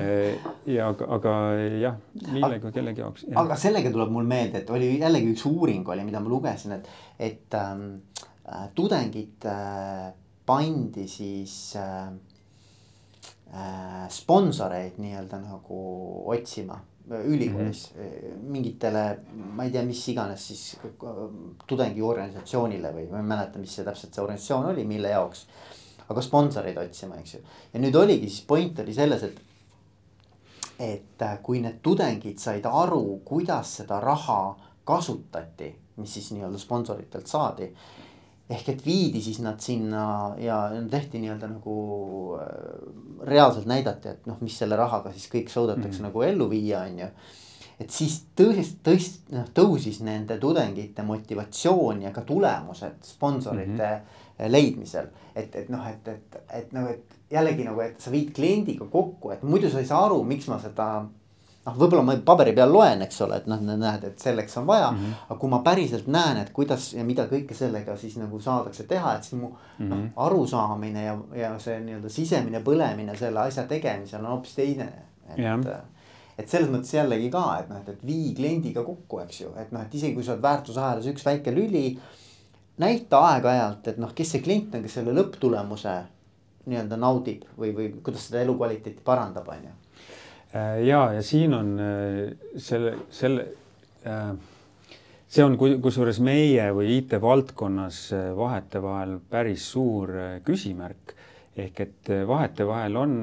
[0.75, 1.35] ja aga, aga
[1.79, 3.25] jah, millega kellegi jaoks.
[3.43, 6.91] aga sellega tuleb mul meelde, et oli jällegi üks uuring oli, mida ma lugesin, et,
[7.31, 7.87] et ähm,
[8.43, 10.11] äh, tudengid äh,
[10.45, 12.11] pandi siis äh,
[13.55, 15.83] äh, sponsoreid nii-öelda nagu
[16.35, 18.41] otsima ülikoolis mm -hmm.
[18.55, 20.77] mingitele, ma ei tea, mis iganes siis
[21.67, 25.47] tudengiorganisatsioonile või ma ei mäleta, mis see täpselt see organisatsioon oli, mille jaoks.
[26.09, 27.39] aga sponsoreid otsima, eks ju,
[27.73, 29.41] ja nüüd oligi siis point oli selles, et.
[30.79, 37.27] et äh, kui need tudengid said aru, kuidas seda raha kasutati, mis siis nii-öelda sponsoritelt
[37.27, 37.73] saadi
[38.51, 40.05] ehk et viidi siis nad sinna
[40.41, 40.57] ja
[40.91, 41.75] tehti nii-öelda nagu
[42.39, 46.09] äh, reaalselt näidati, et noh, mis selle rahaga siis kõik suudetakse mm.
[46.09, 47.07] nagu ellu viia, on ju.
[47.79, 54.51] et siis tõs-, tõs-, noh tõusis nende tudengite motivatsioon ja ka tulemused sponsorite mm -hmm.
[54.51, 55.07] leidmisel.
[55.35, 59.31] et, et noh, et, et, et nagu, et jällegi nagu, et sa viid kliendiga kokku,
[59.31, 61.05] et muidu sa ei saa aru, miks ma seda
[61.65, 64.89] noh, võib-olla ma paberi peal loen, eks ole, et noh, näed, et selleks on vaja
[64.91, 64.97] mm.
[64.97, 65.23] -hmm.
[65.27, 69.15] aga kui ma päriselt näen, et kuidas ja mida kõike sellega siis nagu saadakse teha,
[69.15, 69.89] et siis mu mm -hmm.
[69.89, 70.07] noh, mhm.
[70.15, 74.91] arusaamine ja, ja see nii-öelda sisemine põlemine selle asja tegemisel on hoopis teine.
[75.29, 75.59] et yeah.,
[76.37, 79.81] et selles mõttes jällegi ka, et noh, et, vii kliendiga kokku, eks ju, et noh,
[79.81, 81.99] et isegi kui sa oled väärtusahelas üks väike lüli.
[82.77, 86.03] näita aeg-ajalt, et noh, kes see klient on, kes selle lõpptulemuse
[86.65, 89.80] nii-öelda naudib või, või kuidas seda elukvaliteeti parandab, on ju
[90.85, 92.21] ja, ja siin on äh,
[92.59, 93.47] selle, selle,
[94.07, 94.31] äh,
[95.31, 98.03] see on kusjuures meie või IT-valdkonnas
[98.37, 100.11] vahetevahel päris suur
[100.45, 101.15] küsimärk.
[101.55, 103.15] ehk et vahetevahel on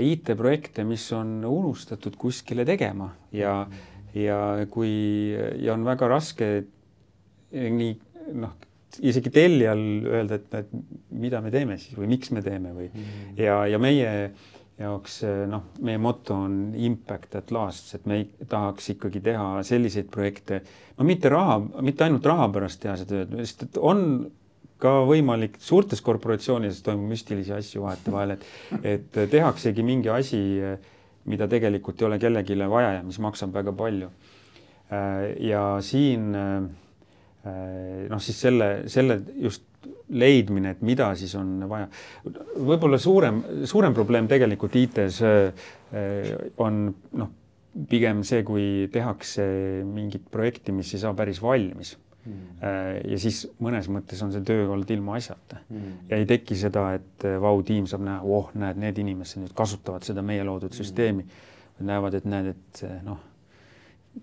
[0.00, 3.66] IT-projekte, mis on unustatud kuskile tegema ja,
[4.14, 6.48] ja kui ja on väga raske
[7.52, 7.92] nii
[8.36, 8.52] noh,
[9.04, 13.36] isegi tellijal öelda, et, et mida me teeme siis või miks me teeme või mm.
[13.40, 14.12] ja, ja meie
[14.78, 20.10] jaoks eh, noh, meie moto on impact at last, et me tahaks ikkagi teha selliseid
[20.12, 20.60] projekte,
[20.98, 24.04] no mitte raha, mitte ainult raha pärast teha seda tööd, sest et on
[24.78, 28.44] ka võimalik, suurtes korporatsioonides toimub müstilisi asju vahetevahel, et,
[28.86, 30.42] et tehaksegi mingi asi,
[31.28, 34.12] mida tegelikult ei ole kellelegi vaja ja mis maksab väga palju.
[35.44, 39.67] ja siin noh, siis selle, selle just
[40.08, 41.88] leidmine, et mida siis on vaja.
[42.56, 45.68] võib-olla suurem, suurem probleem tegelikult IT-s äh,
[46.64, 46.86] on
[47.20, 47.30] noh,
[47.88, 49.44] pigem see, kui tehakse
[49.86, 52.64] mingit projekti, mis ei saa päris valmis mm..
[53.12, 55.94] ja siis mõnes mõttes on see töö olnud ilma asjata mm.
[56.10, 59.54] ja ei teki seda, et äh, vau, tiim saab näha, oh, näed, need inimesed nüüd
[59.56, 60.80] kasutavad seda meie loodud mm.
[60.80, 61.28] süsteemi.
[61.78, 63.27] näevad, et näed, et noh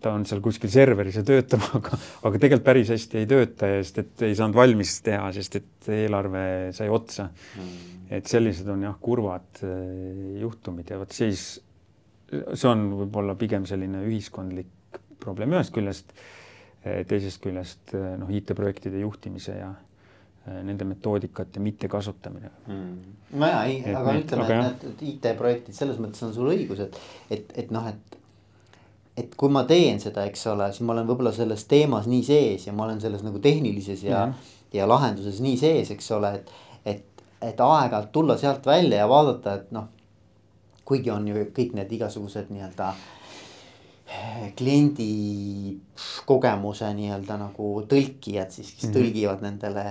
[0.01, 3.81] ta on seal kuskil serveris ja töötab, aga, aga tegelikult päris hästi ei tööta ja
[3.83, 7.29] sest et ei saanud valmis teha, sest et eelarve sai otsa.
[7.59, 7.75] Mm..
[8.19, 11.47] et sellised on jah, kurvad eh, juhtumid ja vot siis
[12.29, 16.13] see on võib-olla pigem selline ühiskondlik probleem ühest küljest,
[16.83, 19.73] eh, teisest küljest eh, noh, IT-projektide juhtimise ja
[20.45, 22.51] nende metoodikate mittekasutamine.
[22.69, 23.15] Mm..
[23.41, 26.99] nojah, ei, aga ütleme, et need IT-projektid selles mõttes on sul õigus, et,
[27.33, 28.19] et, et noh, et
[29.17, 32.67] et kui ma teen seda, eks ole, siis ma olen võib-olla selles teemas nii sees
[32.67, 34.77] ja ma olen selles nagu tehnilises ja mm, -hmm.
[34.77, 36.51] ja lahenduses nii sees, eks ole, et,
[36.85, 39.91] et, et aeg-ajalt tulla sealt välja ja vaadata, et noh.
[40.85, 42.95] kuigi on ju kõik need igasugused nii-öelda äh,
[44.55, 45.79] kliendi
[46.29, 48.97] kogemuse nii-öelda nagu tõlkijad siis, kes mm -hmm.
[48.97, 49.85] tõlgivad nendele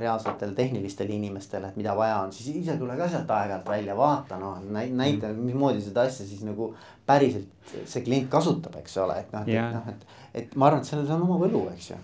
[0.00, 4.38] reaalsetele tehnilistele inimestele, et mida vaja on, siis ise tule ka sealt aeg-ajalt välja, vaata
[4.38, 5.42] noh, näita mm -hmm.
[5.50, 6.74] mismoodi seda asja siis nagu
[7.06, 10.80] päriselt see klient kasutab, eks ole, et noh, et yeah., noh, et, et ma arvan,
[10.80, 11.96] et selles on oma võlu, eks ju.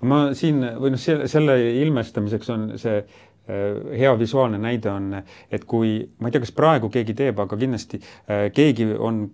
[0.00, 3.04] ma siin või noh, selle, selle ilmestamiseks on see
[3.46, 5.10] hea visuaalne näide on,
[5.50, 9.26] et kui ma ei tea, kas praegu keegi teeb, aga kindlasti äh, keegi on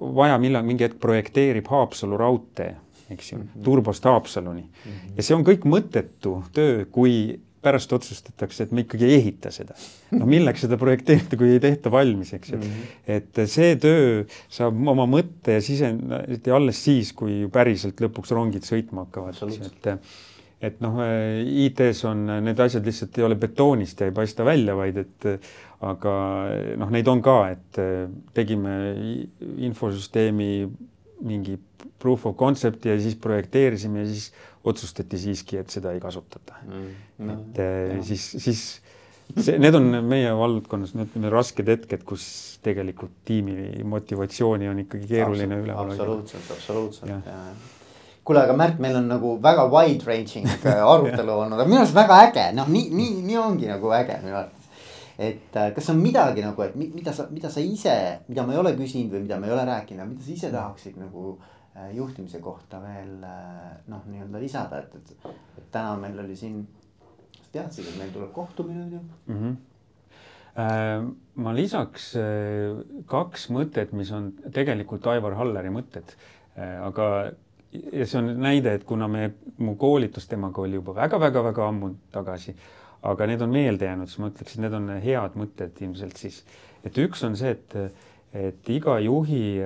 [0.00, 2.70] vaja millalgi mingi hetk projekteerib Haapsalu raudtee,
[3.10, 4.92] eks ju mm -hmm., Turbost Haapsaluni mm.
[4.92, 5.12] -hmm.
[5.16, 9.74] ja see on kõik mõttetu töö, kui pärast otsustatakse, et me ikkagi ei ehita seda.
[10.10, 12.62] no milleks seda projekteerida, kui ei tehta valmis, eks ju mm.
[12.62, 13.16] -hmm.
[13.16, 19.06] et see töö saab oma mõtte ja sisendi alles siis, kui päriselt lõpuks rongid sõitma
[19.06, 19.34] hakkavad,
[19.66, 19.98] et
[20.60, 20.98] et noh,
[21.66, 25.28] IT-s on need asjad lihtsalt ei ole betoonist ja ei paista välja, vaid et
[25.86, 26.12] aga
[26.80, 27.80] noh, neid on ka, et
[28.34, 28.74] tegime
[29.68, 30.50] infosüsteemi
[31.28, 31.56] mingi
[31.98, 34.28] proof of concept'i ja siis projekteerisime ja siis
[34.68, 36.92] otsustati siiski, et seda ei kasutata mm,.
[37.18, 38.04] No, et jah.
[38.06, 38.62] siis, siis
[39.34, 42.28] see, need on meie valdkonnas, ütleme rasked hetked, kus
[42.62, 45.98] tegelikult tiimi motivatsiooni on ikkagi keeruline üleval hoida.
[46.02, 47.77] absoluutselt, absoluutselt ja, ja
[48.28, 51.96] kuule, aga Märt, meil on nagu väga wide ranging äh, arutelu olnud, aga minu arust
[51.96, 54.66] väga äge, noh, nii, nii, nii ongi nagu äge minu arvates.
[55.18, 57.94] et äh, kas on midagi nagu, et mida sa, mida sa ise,
[58.28, 60.50] mida ma ei ole küsinud või mida ma ei ole rääkinud, aga mida sa ise
[60.52, 65.32] tahaksid nagu äh, juhtimise kohta veel noh, nii-öelda lisada, et, et,
[65.62, 66.60] et täna meil oli siin.
[67.38, 69.00] sa teadsid, et meil tuleb kohtumine on ju
[69.32, 69.40] mm?
[69.40, 69.56] -hmm
[71.38, 72.16] ma lisaks
[73.06, 76.16] kaks mõtet, mis on tegelikult Aivar Halleri mõtted,
[76.58, 77.04] aga
[77.72, 79.30] ja see on näide, et kuna me,
[79.60, 82.54] mu koolitus temaga oli juba väga-väga-väga ammu tagasi,
[83.08, 86.42] aga need on meelde jäänud, siis ma ütleks, et need on head mõtted ilmselt siis.
[86.84, 87.76] et üks on see, et,
[88.32, 89.58] et iga juhi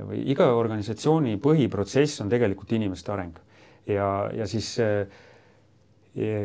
[0.00, 3.36] või iga organisatsiooni põhiprotsess on tegelikult inimeste areng
[3.90, 5.08] ja, ja siis ja,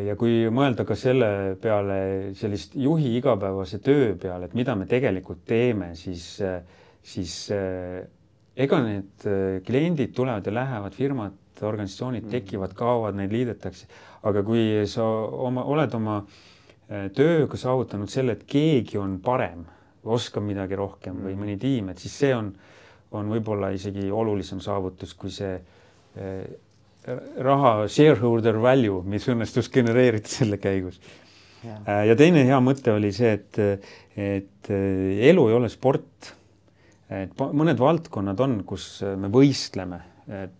[0.09, 5.45] ja kui mõelda ka selle peale, sellist juhi igapäevase töö peale, et mida me tegelikult
[5.47, 6.27] teeme, siis,
[7.05, 7.37] siis
[8.55, 12.31] ega need äh, kliendid tulevad ja lähevad, firmad, organisatsioonid mm.
[12.31, 13.87] tekivad, kaovad, neid liidetakse.
[14.25, 15.05] aga kui sa
[15.47, 19.65] oma, oled oma äh, tööga saavutanud selle, et keegi on parem,
[20.05, 21.41] oskab midagi rohkem või mm.
[21.41, 22.53] mõni tiim, et siis see on,
[23.15, 26.45] on võib-olla isegi olulisem saavutus kui see eh,
[27.45, 30.99] raha shareholder value, mis õnnestus genereerida selle käigus.
[31.65, 33.59] ja teine hea mõte oli see, et,
[34.17, 36.34] et elu ei ole sport
[37.13, 40.01] et mõned valdkonnad on, kus me võistleme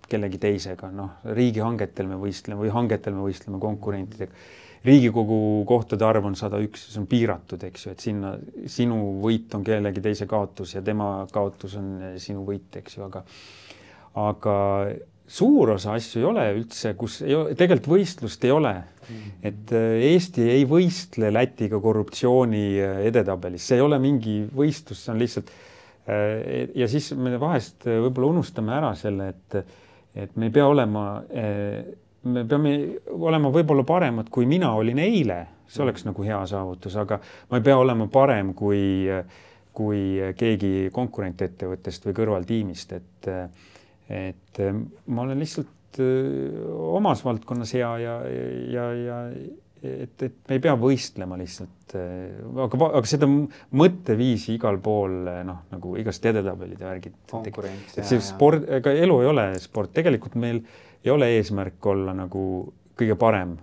[0.10, 4.32] kellegi teisega, noh, riigihangetel me võistleme või hangetel me võistleme konkurentidega.
[4.86, 8.36] riigikogu kohtade arv on sada üks, see on piiratud, eks ju, et sinna
[8.70, 13.26] sinu võit on kellegi teise kaotus ja tema kaotus on sinu võit, eks ju, aga
[14.22, 14.56] aga
[15.26, 18.76] suur osa asju ei ole üldse, kus ei ole, tegelikult võistlust ei ole.
[19.06, 19.34] Mm.
[19.46, 25.14] et äh, Eesti ei võistle Lätiga korruptsiooni äh, edetabelis, see ei ole mingi võistlus, see
[25.14, 25.75] on lihtsalt Äh,
[26.76, 29.58] ja siis me vahest äh, võib-olla unustame ära selle, et,
[30.16, 31.80] et me ei pea olema, äh,
[32.30, 32.76] me peame
[33.10, 37.20] olema võib-olla paremad, kui mina olin eile, see oleks nagu hea saavutus, aga
[37.50, 39.10] ma ei pea olema parem kui,
[39.74, 40.02] kui
[40.38, 43.32] keegi konkurentettevõttest või kõrvaltiimist, et,
[44.14, 44.62] et
[45.10, 46.02] ma olen lihtsalt
[46.76, 48.16] omas valdkonnas hea ja,
[48.70, 49.20] ja, ja
[50.06, 55.18] et, et me ei pea võistlema lihtsalt, äh, aga, aga seda mõtteviisi igal pool
[55.48, 57.20] noh, nagu igast edetabelid ja värgid.
[57.46, 60.62] et see sport, ega elu ei ole sport, tegelikult meil
[61.06, 62.48] ei ole eesmärk olla nagu
[62.98, 63.58] kõige parem.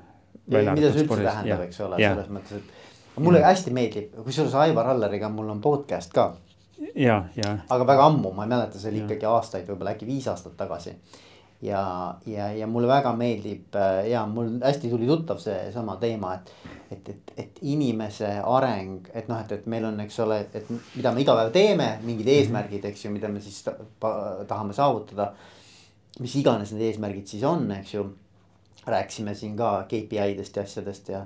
[0.47, 1.28] mida see üldse spordis.
[1.31, 3.51] tähendab, eks ole, selles mõttes, et mulle ja.
[3.51, 6.32] hästi meeldib, kusjuures Aivar Alleriga mul on podcast ka.
[6.94, 7.59] ja, ja.
[7.69, 10.97] aga väga ammu, ma ei mäleta, see oli ikkagi aastaid, võib-olla äkki viis aastat tagasi
[11.63, 16.55] ja, ja, ja mulle väga meeldib äh, ja mul hästi tuli tuttav seesama teema, et.
[16.93, 21.13] et, et, et inimese areng, et noh, et, et meil on, eks ole, et mida
[21.15, 22.35] me iga päev teeme, mingid mhm.
[22.35, 23.63] eesmärgid, eks ju, mida me siis
[24.03, 25.33] tahame saavutada.
[26.21, 28.11] mis iganes need eesmärgid siis on, eks ju.
[28.83, 31.25] rääkisime siin ka KPI-dest ja asjadest ja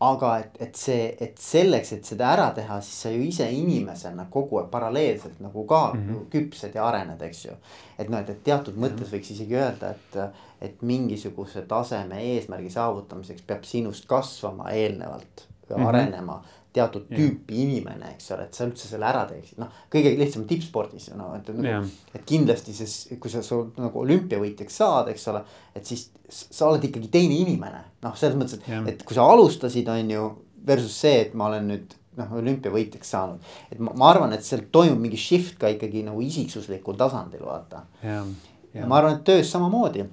[0.00, 4.26] aga et, et see, et selleks, et seda ära teha, siis sa ju ise inimesena
[4.30, 6.26] kogu aeg paralleelselt nagu ka mm -hmm.
[6.32, 7.52] küpsed ja arened, eks ju.
[7.98, 10.18] et noh, et, et teatud mõttes võiks isegi öelda, et,
[10.60, 16.63] et mingisuguse taseme eesmärgi saavutamiseks peab sinust kasvama eelnevalt või mm -hmm.
[16.74, 17.64] Teatud tüüpi yeah.
[17.64, 19.70] inimene, eks ole, et sa üldse selle ära teeksid, noh.
[19.92, 25.10] kõige lihtsam tippspordis, no et nagu et kindlasti siis, kui sa sul nagu olümpiavõitjaks saad,
[25.12, 25.44] eks ole.
[25.74, 29.90] et siis sa oled ikkagi teine inimene, noh, selles mõttes, et et kui sa alustasid,
[29.92, 30.32] on ju.
[30.64, 34.62] Versus see, et ma olen nüüd noh, olümpiavõitjaks saanud, et ma, ma arvan, et seal
[34.72, 40.06] toimub mingi shift ka ikkagi nagu isiksuslikul tasandil, vaata ja ma arvan, et töös samamoodi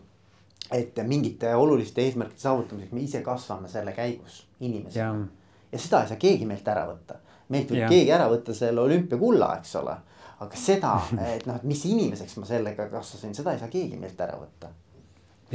[0.75, 5.23] et mingite oluliste eesmärkide saavutamiseks me ise kasvame selle käigus inimesena
[5.71, 7.19] ja seda ei saa keegi meilt ära võtta.
[7.51, 9.95] meilt võib keegi ära võtta selle olümpiakulla, eks ole.
[10.41, 10.95] aga seda,
[11.35, 14.71] et noh, et mis inimeseks ma sellega kasvasin, seda ei saa keegi meilt ära võtta.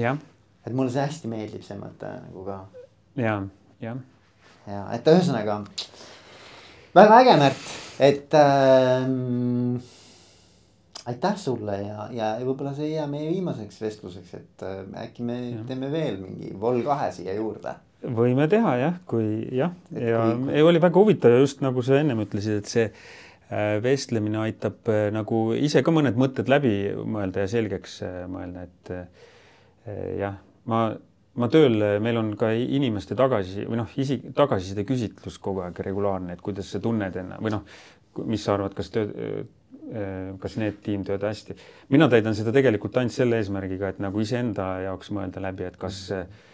[0.01, 0.19] jah.
[0.65, 2.61] et mulle see hästi meeldib, see mõte nagu ka.
[3.23, 3.41] ja,
[3.85, 4.05] jah.
[4.67, 5.63] ja et ühesõnaga
[6.97, 7.67] väga äge, Märt,
[8.01, 9.77] et ähm,
[11.07, 15.41] aitäh sulle ja, ja võib-olla see ei jää meie viimaseks vestluseks, et äh, äkki me
[15.51, 15.67] ja.
[15.69, 20.61] teeme veel mingi vol kahe siia juurde võime teha jah, kui jah, ja kui...
[20.69, 25.49] oli väga huvitav just nagu sa ennem ütlesid, et see äh, vestlemine aitab äh, nagu
[25.57, 26.77] ise ka mõned mõtted läbi
[27.09, 28.95] mõelda ja selgeks äh, mõelda, et
[30.19, 30.81] jah, ma,
[31.39, 36.35] ma tööl, meil on ka inimeste tagasi või noh, isik, tagasiside küsitlus kogu aeg regulaarne,
[36.35, 37.63] et kuidas sa tunned ennast või noh,
[38.27, 39.45] mis sa arvad, kas töö,
[40.43, 41.55] kas need tiim töötab hästi.
[41.95, 46.09] mina täidan seda tegelikult ainult selle eesmärgiga, et nagu iseenda jaoks mõelda läbi, et kas
[46.11, 46.47] mm Äh,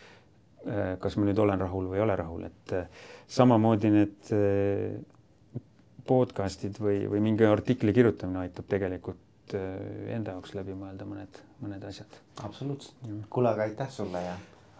[1.02, 5.62] kas ma nüüd olen rahul või ei ole rahul, et äh, samamoodi need äh,
[6.06, 9.18] podcast'id või, või mingi artikli kirjutamine aitab tegelikult
[9.52, 12.14] enda jaoks läbi mõelda mõned, mõned asjad.
[12.46, 12.94] absoluutselt.
[13.30, 14.36] kuule, aga aitäh sulle ja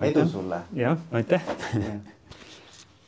[0.06, 0.62] edu sulle.
[0.76, 1.42] jah, aitäh